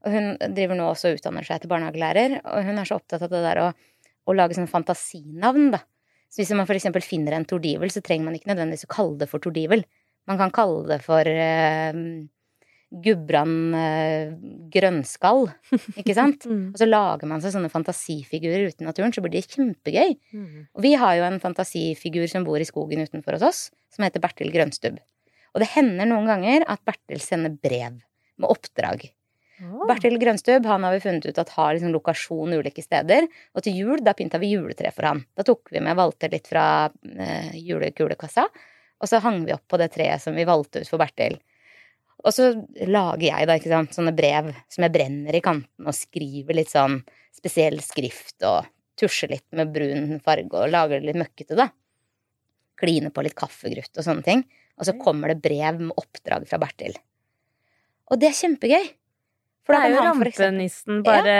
[0.06, 3.34] hun driver nå også og utdanner seg til barnehagelærer, og hun er så opptatt av
[3.34, 3.68] det der å,
[4.26, 5.82] å lage sånne fantasinavn, da.
[6.32, 9.28] Så hvis man eksempel finner en tordivel, så trenger man ikke nødvendigvis å kalle det
[9.30, 9.84] for tordivel.
[10.26, 12.00] Man kan kalle det for eh,
[12.86, 14.34] Gudbrand eh,
[14.72, 15.48] grønnskall,
[15.98, 16.46] ikke sant?
[16.56, 16.70] Mm.
[16.70, 20.14] Og så lager man seg sånne fantasifigurer ute i naturen, så blir det kjempegøy.
[20.30, 20.60] Mm.
[20.76, 23.60] Og vi har jo en fantasifigur som bor i skogen utenfor hos oss,
[23.92, 25.00] som heter Bertil Grønstubb.
[25.56, 29.08] Og det hender noen ganger at Bertil sender brev med oppdrag.
[29.64, 29.86] Oh.
[29.88, 33.26] Bertil Grønstubb han har vi funnet ut at har liksom lokasjon ulike steder.
[33.56, 35.24] Og til jul da pynta vi juletre for han.
[35.36, 38.46] Da tok vi med valgte litt fra eh, julekulekassa,
[38.96, 41.40] og så hang vi opp på det treet som vi valgte ut for Bertil.
[42.26, 42.50] Og så
[42.90, 46.72] lager jeg da ikke sant, sånne brev som jeg brenner i kanten og skriver litt
[46.72, 46.98] sånn
[47.36, 48.66] spesiell skrift og
[48.98, 51.68] tusjer litt med brun farge og lager det litt møkkete, da.
[52.80, 54.42] Kline på litt kaffegrutt og sånne ting.
[54.76, 56.96] Og så kommer det brev med oppdrag fra Bertil.
[58.10, 58.88] Og det er kjempegøy.
[59.66, 61.32] For Det er jo rampenissen bare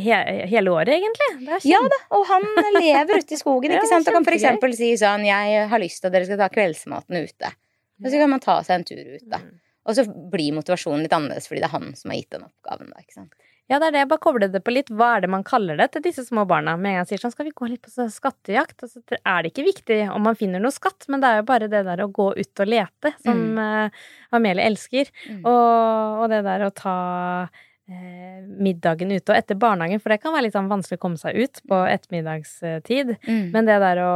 [0.00, 1.58] he hele året, egentlig.
[1.68, 2.46] Ja da, og han
[2.78, 4.08] lever ute i skogen, ikke sant.
[4.08, 7.20] Og kan for eksempel si sånn Jeg har lyst til at dere skal ta kveldsmaten
[7.20, 7.52] ute.
[8.00, 9.42] Og så kan man ta seg en tur ut, da.
[9.44, 9.60] Mm.
[9.84, 12.92] Og så blir motivasjonen litt annerledes fordi det er han som har gitt den oppgaven,
[12.92, 13.34] da, ikke sant.
[13.64, 14.00] Ja, det er det.
[14.02, 14.90] Jeg bare kobler det på litt.
[14.92, 16.74] Hva er det man kaller det til disse små barna?
[16.76, 18.84] Med en gang sier sånn, skal vi gå litt på skattejakt?
[18.84, 21.46] Og så er det ikke viktig om man finner noe skatt, men det er jo
[21.48, 24.02] bare det der å gå ut og lete, som eh,
[24.36, 25.08] Amelie elsker.
[25.32, 25.40] Mm.
[25.48, 26.98] Og, og det der å ta
[27.88, 31.24] eh, middagen ute og etter barnehagen, for det kan være litt sånn vanskelig å komme
[31.24, 33.16] seg ut på ettermiddagstid.
[33.24, 33.44] Mm.
[33.56, 34.14] Men det der å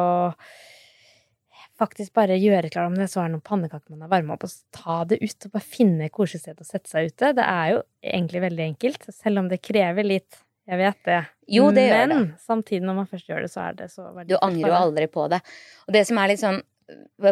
[1.79, 4.75] faktisk bare gjøre klar om det så er noen pannekaker man har varma opp, og
[4.75, 7.73] ta det ut og bare finne et koselig sted å sette seg ute, det er
[7.75, 7.83] jo
[8.15, 10.41] egentlig veldig enkelt, selv om det krever litt.
[10.69, 11.21] Jeg vet det.
[11.49, 12.25] Jo, det Men det.
[12.45, 15.25] samtidig, når man først gjør det, så er det så Du angrer jo aldri på
[15.33, 15.39] det.
[15.87, 16.61] Og det som er litt sånn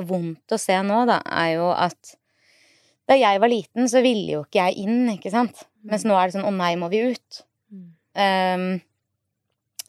[0.09, 2.17] vondt å se nå, da, er jo at
[3.07, 5.67] da jeg var liten, så ville jo ikke jeg inn, ikke sant?
[5.87, 7.43] Mens nå er det sånn å nei, må vi ut?
[7.71, 7.85] Mm.
[8.19, 8.67] Ehm,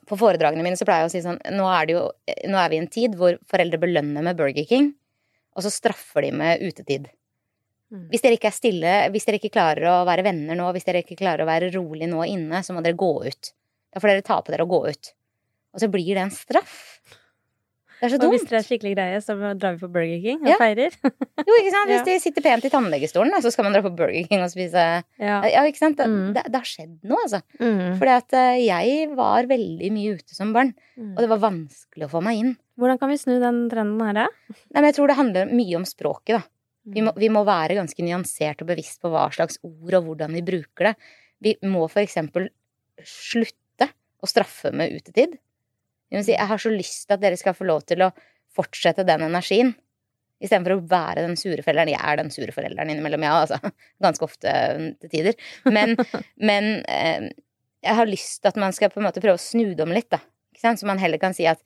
[0.07, 2.03] på foredragene mine så pleier jeg å si sånn nå er, det jo,
[2.51, 4.91] nå er vi i en tid hvor foreldre belønner med Burger King,
[5.57, 7.09] og så straffer de med utetid.
[7.91, 8.07] Mm.
[8.11, 11.03] Hvis dere ikke er stille, hvis dere ikke klarer å være venner nå, hvis dere
[11.03, 13.53] ikke klarer å være rolig nå inne, så må dere gå ut.
[13.93, 15.13] Da får dere ta på dere å gå ut.
[15.75, 16.79] Og så blir det en straff.
[17.99, 18.49] Det er så Og hvis dumt.
[18.51, 20.57] det er skikkelig greie, så drar vi på Burger King og Ja.
[20.61, 20.93] feirer.
[21.01, 21.89] Jo, ikke sant?
[21.89, 24.83] Hvis de sitter pent i tannlegestolen, så skal man dra på Burger King og spise
[25.19, 25.41] Ja.
[25.49, 25.97] Ja, ikke sant?
[25.97, 26.33] Det, Mm.
[26.35, 27.41] det, det har skjedd noe, altså.
[27.59, 27.97] Mm.
[27.97, 31.13] Fordi at eh, jeg var veldig mye ute som barn, Mm.
[31.15, 32.57] og det var vanskelig å få meg inn.
[32.77, 34.27] Hvordan kan vi snu den trenden her, da?
[34.73, 36.43] Nei, men jeg tror det handler mye om språket, da.
[36.85, 37.05] Vi Mm.
[37.09, 40.41] må, vi må være ganske nyansert og bevisst på hva slags ord og hvordan vi
[40.41, 40.95] bruker det.
[41.41, 42.47] Vi må for eksempel
[43.03, 43.89] slutte
[44.23, 45.37] å straffe med utetid.
[46.13, 48.11] Må si, jeg har så lyst til at dere skal få lov til å
[48.57, 49.73] fortsette den energien.
[50.43, 51.91] Istedenfor å være den sure forelderen.
[51.95, 53.73] Jeg er den sure forelderen innimellom, ja, altså.
[54.05, 55.37] Ganske ofte mm, til tider.
[55.73, 55.95] Men,
[56.49, 57.29] men eh,
[57.83, 59.93] jeg har lyst til at man skal på en måte prøve å snu det om
[59.93, 60.21] litt, da.
[60.53, 60.81] Ikke sant?
[60.81, 61.61] Så man heller kan si at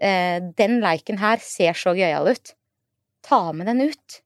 [0.00, 2.54] eh, den leiken her ser så gøyal ut.
[3.26, 4.20] Ta med den ut.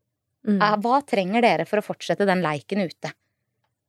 [0.47, 0.61] Mm.
[0.61, 3.13] Eh, Hva trenger dere for å fortsette den leiken ute?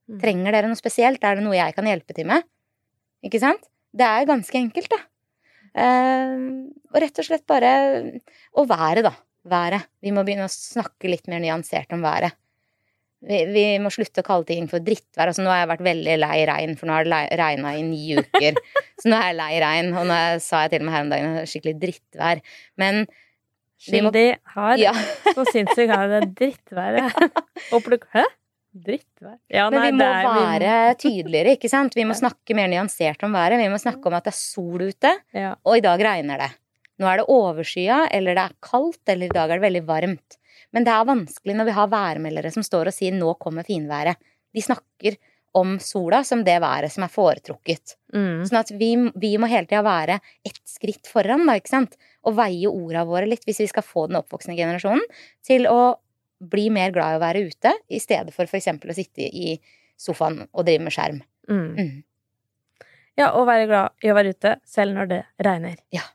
[0.09, 0.17] Mm.
[0.23, 1.23] Trenger dere noe spesielt?
[1.23, 2.43] Er det noe jeg kan hjelpe til med?
[3.25, 3.69] Ikke sant?
[3.93, 5.01] Det er ganske enkelt, da.
[5.71, 6.37] Eh,
[6.91, 7.73] og rett og slett bare
[8.57, 9.13] å være, da.
[9.51, 9.87] Været.
[10.03, 12.37] Vi må begynne å snakke litt mer nyansert om været.
[13.21, 15.29] Vi, vi må slutte å kalle ting for drittvær.
[15.29, 18.17] Altså, nå har jeg vært veldig lei regn, for nå har det regna i ni
[18.17, 18.57] uker.
[19.01, 21.11] Så nå er jeg lei regn, og nå sa jeg til og med her om
[21.13, 22.41] dagen skikkelig drittvær.
[22.81, 23.05] Men
[23.81, 24.91] Skyldig har ja,
[25.33, 27.15] så sinnssykt har det drittværet.
[28.13, 28.27] Hæ?
[28.71, 29.37] Drittvær?
[29.51, 31.95] Ja, Men vi må det være vi- tydeligere, ikke sant?
[31.95, 33.59] Vi må snakke mer nyansert om været.
[33.59, 35.55] Vi må snakke om at det er sol ute, ja.
[35.65, 36.51] og i dag regner det.
[37.01, 40.37] Nå er det overskya, eller det er kaldt, eller i dag er det veldig varmt.
[40.71, 44.15] Men det er vanskelig når vi har værmeldere som står og sier 'nå kommer finværet'.
[44.53, 45.17] De snakker
[45.53, 47.97] om sola som det været som er foretrukket.
[48.13, 48.45] Mm.
[48.47, 51.97] Sånn at vi, vi må hele tida være ett skritt foran, da, ikke sant?
[52.23, 55.03] Og veie orda våre litt hvis vi skal få den oppvoksende generasjonen
[55.43, 55.97] til å
[56.41, 58.71] bli mer glad i å være ute, i stedet for f.eks.
[58.73, 59.57] å sitte i
[59.99, 61.21] sofaen og drive med skjerm.
[61.51, 61.67] Mm.
[61.77, 62.87] Mm.
[63.19, 65.77] Ja, og være glad i å være ute selv når det regner.
[65.93, 66.07] Ja.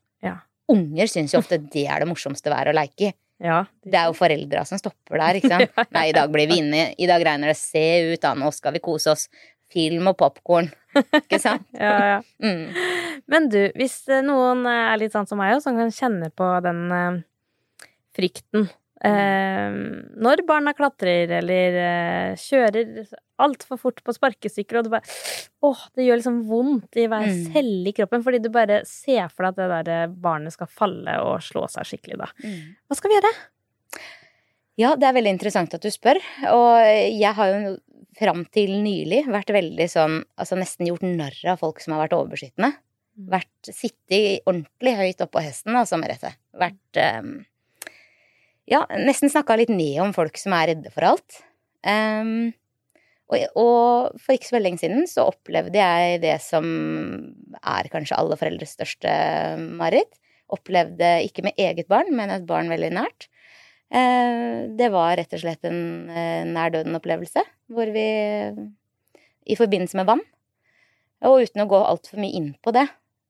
[0.72, 3.12] Unger syns jo ofte det er det morsomste været å leke i.
[3.42, 3.60] Ja.
[3.84, 5.92] Det er jo foreldra som stopper der, ikke sant.
[5.94, 8.74] Nei, i dag blir vi inne, i dag regner det, se ut da, nå skal
[8.76, 9.28] vi kose oss.
[9.74, 11.64] Film og popkorn, ikke sant.
[11.74, 12.18] ja, ja.
[12.38, 13.22] Mm.
[13.26, 16.28] Men du, hvis eh, noen eh, er litt sånn som meg og som kan kjenne
[16.30, 17.16] på den eh,
[18.14, 18.68] frykten
[19.04, 19.76] eh,
[20.16, 23.06] når barna klatrer eller eh, kjører
[23.42, 25.16] altfor fort på sparkesykkel, og du bare
[25.66, 27.52] Åh, det gjør liksom vondt i hver Mm.
[27.52, 31.16] celle i kroppen, fordi du bare ser for deg at det der barnet skal falle
[31.24, 32.28] og slå seg skikkelig, da.
[32.86, 33.32] Hva skal vi gjøre?
[34.78, 36.20] Ja, det er veldig interessant at du spør.
[36.52, 36.84] Og
[37.16, 37.76] jeg har jo
[38.20, 42.16] fram til nylig vært veldig sånn Altså nesten gjort narr av folk som har vært
[42.16, 42.74] overbeskyttende.
[43.16, 43.28] Mm.
[43.32, 46.34] Vært Sittet ordentlig høyt oppå hesten, altså, Merete.
[46.56, 47.32] Vært ehm,
[48.66, 51.38] Ja, nesten snakka litt ned om folk som er redde for alt.
[51.86, 52.50] Um,
[53.30, 56.66] og, og for ikke så veldig lenge siden så opplevde jeg det som
[57.62, 59.12] er kanskje alle foreldres største
[59.78, 60.10] mareritt.
[60.50, 63.28] Opplevde ikke med eget barn, men et barn veldig nært.
[63.86, 68.08] Uh, Det var rett og slett en uh, nær døden-opplevelse, hvor vi
[69.46, 70.26] I forbindelse med vann.
[71.26, 72.88] Og uten å gå altfor mye inn på det,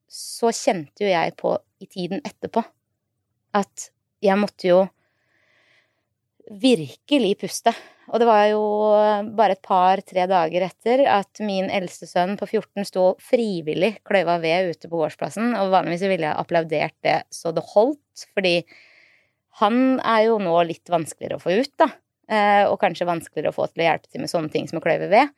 [0.09, 2.64] så kjente jo jeg på i tiden etterpå
[3.57, 3.91] at
[4.24, 4.84] jeg måtte jo
[6.51, 7.72] virkelig puste.
[8.07, 8.62] Og det var jo
[9.36, 14.70] bare et par-tre dager etter at min eldste sønn på 14 sto frivillig kløyva ved
[14.70, 18.61] ute på gårdsplassen, og vanligvis ville jeg applaudert det så det holdt, fordi
[19.62, 21.88] han er jo nå litt vanskeligere å få ut, da.
[22.26, 24.84] Eh, og kanskje vanskeligere å få til å hjelpe til med sånne ting som å
[24.84, 25.32] kløyve ved.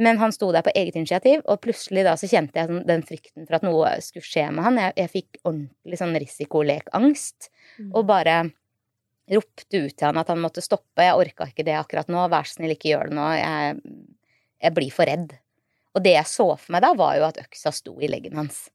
[0.00, 3.04] Men han sto der på eget initiativ, og plutselig da så kjente jeg sånn, den
[3.04, 4.80] frykten for at noe skulle skje med han.
[4.80, 7.50] Jeg, jeg fikk ordentlig sånn risikolekangst,
[7.90, 8.38] og bare
[9.30, 11.04] ropte ut til han at han måtte stoppe.
[11.04, 13.28] Jeg orka ikke det akkurat nå, vær så snill, ikke gjør det nå.
[13.38, 13.76] Jeg,
[14.66, 15.36] jeg blir for redd.
[15.96, 18.68] Og det jeg så for meg da, var jo at øksa sto i leggen hans.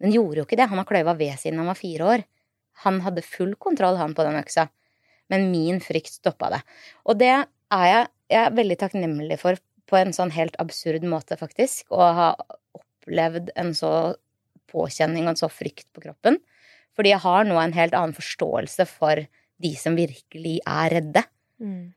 [0.00, 0.68] Den gjorde jo ikke det.
[0.70, 2.26] Han har kløyva ved siden han var fire år.
[2.84, 4.68] Han hadde full kontroll, han, på den øksa.
[5.32, 6.62] Men min frykt stoppa det.
[7.04, 9.60] Og det er jeg, jeg er veldig takknemlig for
[9.90, 11.88] på en sånn helt absurd måte, faktisk.
[11.90, 12.28] Å ha
[12.78, 13.92] opplevd en så
[14.70, 16.38] påkjenning og en så frykt på kroppen.
[16.96, 19.24] Fordi jeg har nå en helt annen forståelse for
[19.60, 21.22] de som virkelig er redde.
[21.60, 21.92] Mm.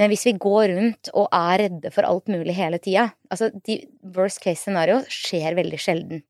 [0.00, 3.78] Men hvis vi går rundt og er redde for alt mulig hele tida Altså, de
[4.16, 6.24] worst case scenario skjer veldig sjelden.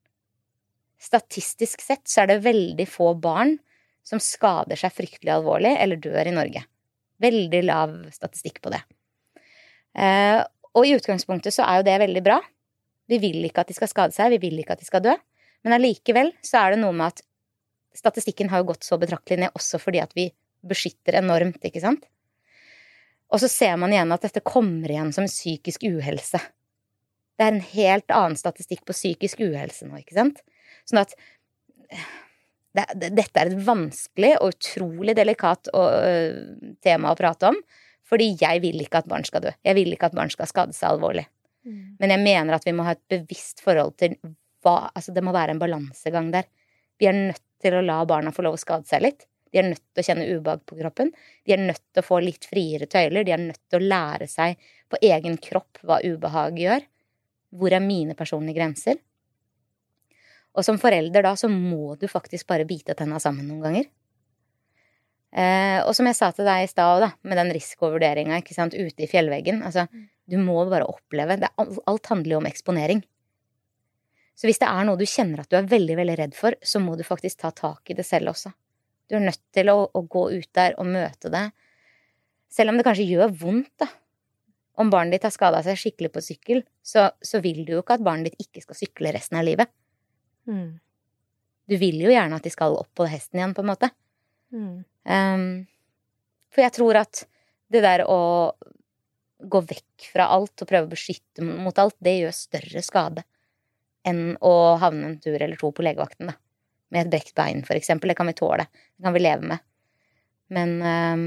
[1.00, 3.56] Statistisk sett så er det veldig få barn
[4.04, 6.64] som skader seg fryktelig alvorlig eller dør i Norge.
[7.24, 8.82] Veldig lav statistikk på det.
[9.96, 10.40] Eh,
[10.74, 12.40] og i utgangspunktet så er jo det veldig bra.
[13.08, 15.14] Vi vil ikke at de skal skade seg, vi vil ikke at de skal dø.
[15.64, 17.24] Men allikevel så er det noe med at
[17.96, 20.28] statistikken har jo gått så betraktelig ned også fordi at vi
[20.64, 22.06] beskytter enormt, ikke sant?
[23.32, 26.40] Og så ser man igjen at dette kommer igjen som psykisk uhelse.
[27.34, 30.44] Det er en helt annen statistikk på psykisk uhelse nå, ikke sant?
[30.86, 31.16] Sånn at
[32.74, 37.58] det, det, dette er et vanskelig og utrolig delikat å, ø, tema å prate om.
[38.04, 39.52] Fordi jeg vil ikke at barn skal dø.
[39.64, 41.24] Jeg vil ikke at barn skal skade seg alvorlig.
[41.64, 41.96] Mm.
[42.02, 44.18] Men jeg mener at vi må ha et bevisst forhold til
[44.64, 46.46] hva Altså, det må være en balansegang der.
[47.00, 49.26] Vi er nødt til å la barna få lov å skade seg litt.
[49.54, 51.12] De er nødt til å kjenne ubehag på kroppen.
[51.46, 53.22] De er nødt til å få litt friere tøyler.
[53.26, 54.58] De er nødt til å lære seg
[54.90, 56.86] på egen kropp hva ubehag gjør.
[57.54, 58.98] Hvor er mine personlige grenser?
[60.54, 63.86] Og som forelder da, så må du faktisk bare bite tenna sammen noen ganger.
[65.34, 69.08] Eh, og som jeg sa til deg i stad, da, med den risikovurderinga ute i
[69.10, 69.88] fjellveggen altså,
[70.30, 73.02] Du må bare oppleve det, Alt handler jo om eksponering.
[74.34, 76.80] Så hvis det er noe du kjenner at du er veldig, veldig redd for, så
[76.82, 78.50] må du faktisk ta tak i det selv også.
[79.06, 81.44] Du er nødt til å, å gå ut der og møte det.
[82.50, 83.90] Selv om det kanskje gjør vondt, da.
[84.82, 87.94] Om barnet ditt har skada seg skikkelig på sykkel, så, så, vil du jo ikke
[87.94, 89.70] at barnet ditt ikke skal sykle resten av livet.
[90.50, 90.80] Mm.
[91.70, 93.92] Du vil jo gjerne at de skal opp på hesten igjen, på en måte.
[94.50, 94.80] Mm.
[95.06, 95.46] Um,
[96.50, 97.22] for jeg tror at
[97.70, 98.18] det der å
[99.44, 103.24] gå vekk fra alt og prøve å beskytte mot alt, det gjør større skade
[104.06, 106.38] enn å havne en tur eller to på legevakten, da.
[106.94, 108.12] Med et brekt bein, for eksempel.
[108.12, 108.66] Det kan vi tåle.
[108.96, 109.62] Det kan vi leve med.
[110.54, 111.24] Men um,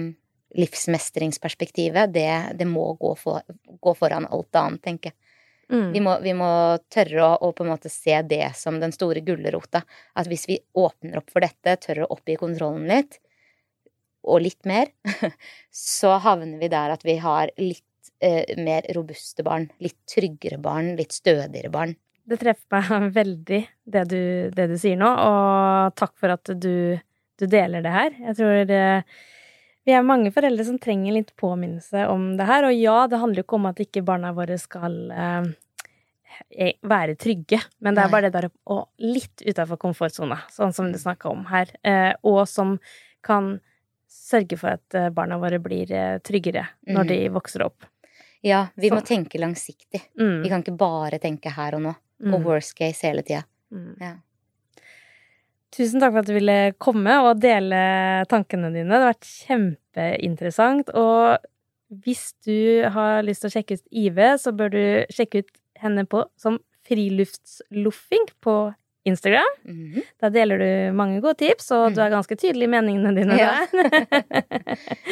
[0.56, 3.42] livsmestringsperspektivet, det, det må gå, for,
[3.82, 5.20] gå, foran alt annet, tenker jeg.
[5.68, 5.92] Mm.
[5.92, 6.50] Vi, må, vi, må,
[6.94, 9.82] tørre å, å, på en måte se det som den store gulrota.
[10.16, 13.20] At hvis vi åpner opp for dette, tør å oppgi kontrollen litt,
[14.28, 14.92] og litt mer,
[15.72, 19.68] så havner vi der at vi har litt eh, mer robuste barn.
[19.84, 21.96] Litt tryggere barn, litt stødigere barn.
[22.28, 24.22] Det treffer meg veldig, det du,
[24.54, 26.98] det du, sier nå, og takk for at du,
[27.40, 28.18] du deler det her.
[28.30, 28.82] Jeg tror det,
[29.88, 32.68] vi er mange foreldre som trenger litt påminnelse om det her.
[32.68, 35.48] Og ja, det handler jo ikke om at ikke barna våre skal eh,
[36.52, 40.92] e, være trygge, men det er bare det der å litt utafor komfortsona, sånn som
[40.92, 42.76] du snakka om her, eh, og som
[43.26, 43.56] kan
[44.12, 47.12] sørge for at eh, barna våre blir eh, tryggere når mm.
[47.12, 47.88] de vokser opp.
[48.48, 50.02] Ja, vi må tenke langsiktig.
[50.20, 50.40] Mm.
[50.44, 52.34] Vi kan ikke bare tenke her og nå mm.
[52.34, 53.44] og worst case hele tida.
[53.74, 53.94] Mm.
[54.02, 54.14] Ja.
[55.76, 57.80] Tusen takk for at du ville komme og dele
[58.32, 58.88] tankene dine.
[58.88, 60.94] Det har vært kjempeinteressant.
[60.96, 64.84] Og hvis du har lyst til å sjekke ut Ive, så bør du
[65.14, 68.56] sjekke ut henne på som friluftsloffing på
[69.08, 69.52] Instagram.
[69.66, 70.04] Mm -hmm.
[70.20, 73.66] Da deler du mange gode tips, og du er ganske tydelig i meningene dine ja.
[73.72, 74.34] der.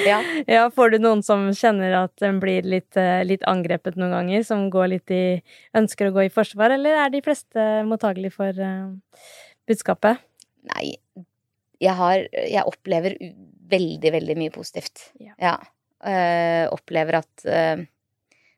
[0.10, 0.20] ja.
[0.56, 0.70] ja.
[0.70, 4.70] Får du noen som kjenner at den blir litt, eh, litt, angrepet noen ganger, som
[4.70, 5.42] går litt i
[5.74, 8.92] ønsker å gå i forsvar, eller er de fleste mottagelige for uh,
[9.68, 10.18] budskapet?
[10.76, 10.98] Nei,
[11.80, 13.18] jeg har Jeg opplever
[13.70, 15.12] veldig, veldig mye positivt.
[15.20, 15.34] Ja.
[15.40, 15.58] ja.
[16.06, 17.86] Uh, opplever at uh,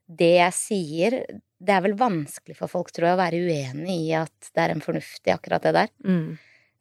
[0.07, 1.19] det jeg sier
[1.59, 4.73] det er vel vanskelig for folk, tror jeg, å være uenig i at det er
[4.75, 5.93] en fornuftig akkurat det der.
[6.05, 6.37] Mm.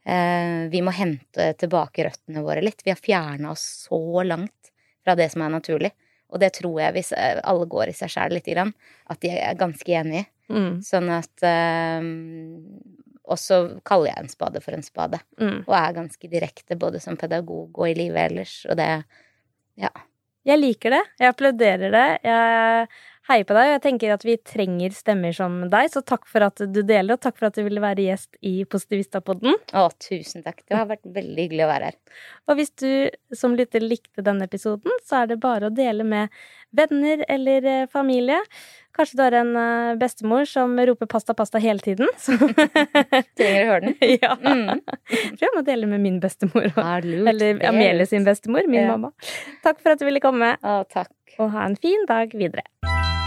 [0.07, 2.85] Eh, vi må hente tilbake røttene våre litt.
[2.85, 4.73] Vi har fjerna oss så langt
[5.05, 5.93] fra det som er naturlig.
[6.31, 8.75] Og det tror jeg, hvis eh, alle går i seg sjæl lite grann,
[9.11, 10.27] at de er ganske enig i.
[10.53, 10.75] Mm.
[10.87, 12.05] Sånn at eh,
[13.27, 15.19] Og så kaller jeg en spade for en spade.
[15.41, 15.65] Mm.
[15.65, 18.61] Og er ganske direkte både som pedagog og i livet ellers.
[18.71, 18.91] Og det
[19.75, 19.91] Ja.
[20.47, 21.03] Jeg liker det.
[21.19, 22.09] Jeg applauderer det.
[22.23, 22.87] Jeg
[23.27, 26.47] heier på deg, og jeg tenker at vi trenger stemmer som deg, så takk for
[26.47, 29.59] at du deler, og takk for at du ville være gjest i Positivista-podden.
[29.75, 30.63] Å, tusen takk.
[30.67, 31.99] Det har vært veldig hyggelig å være her.
[32.47, 32.91] Og hvis du
[33.35, 36.35] som lytter likte denne episoden, så er det bare å dele med
[36.77, 38.39] venner eller eh, familie.
[38.97, 42.09] Kanskje du har en eh, bestemor som roper 'pasta, pasta' hele tiden.
[43.37, 43.97] Trenger å høre den.
[44.23, 44.37] ja.
[44.41, 44.81] Mm.
[45.41, 46.71] Prøv å dele med min bestemor.
[46.77, 48.95] Eller Amelie sin bestemor, min ja.
[48.95, 49.13] mamma.
[49.67, 50.55] Takk for at du ville komme.
[50.63, 51.13] Å, takk.
[51.37, 52.65] Og ha en fin dag videre.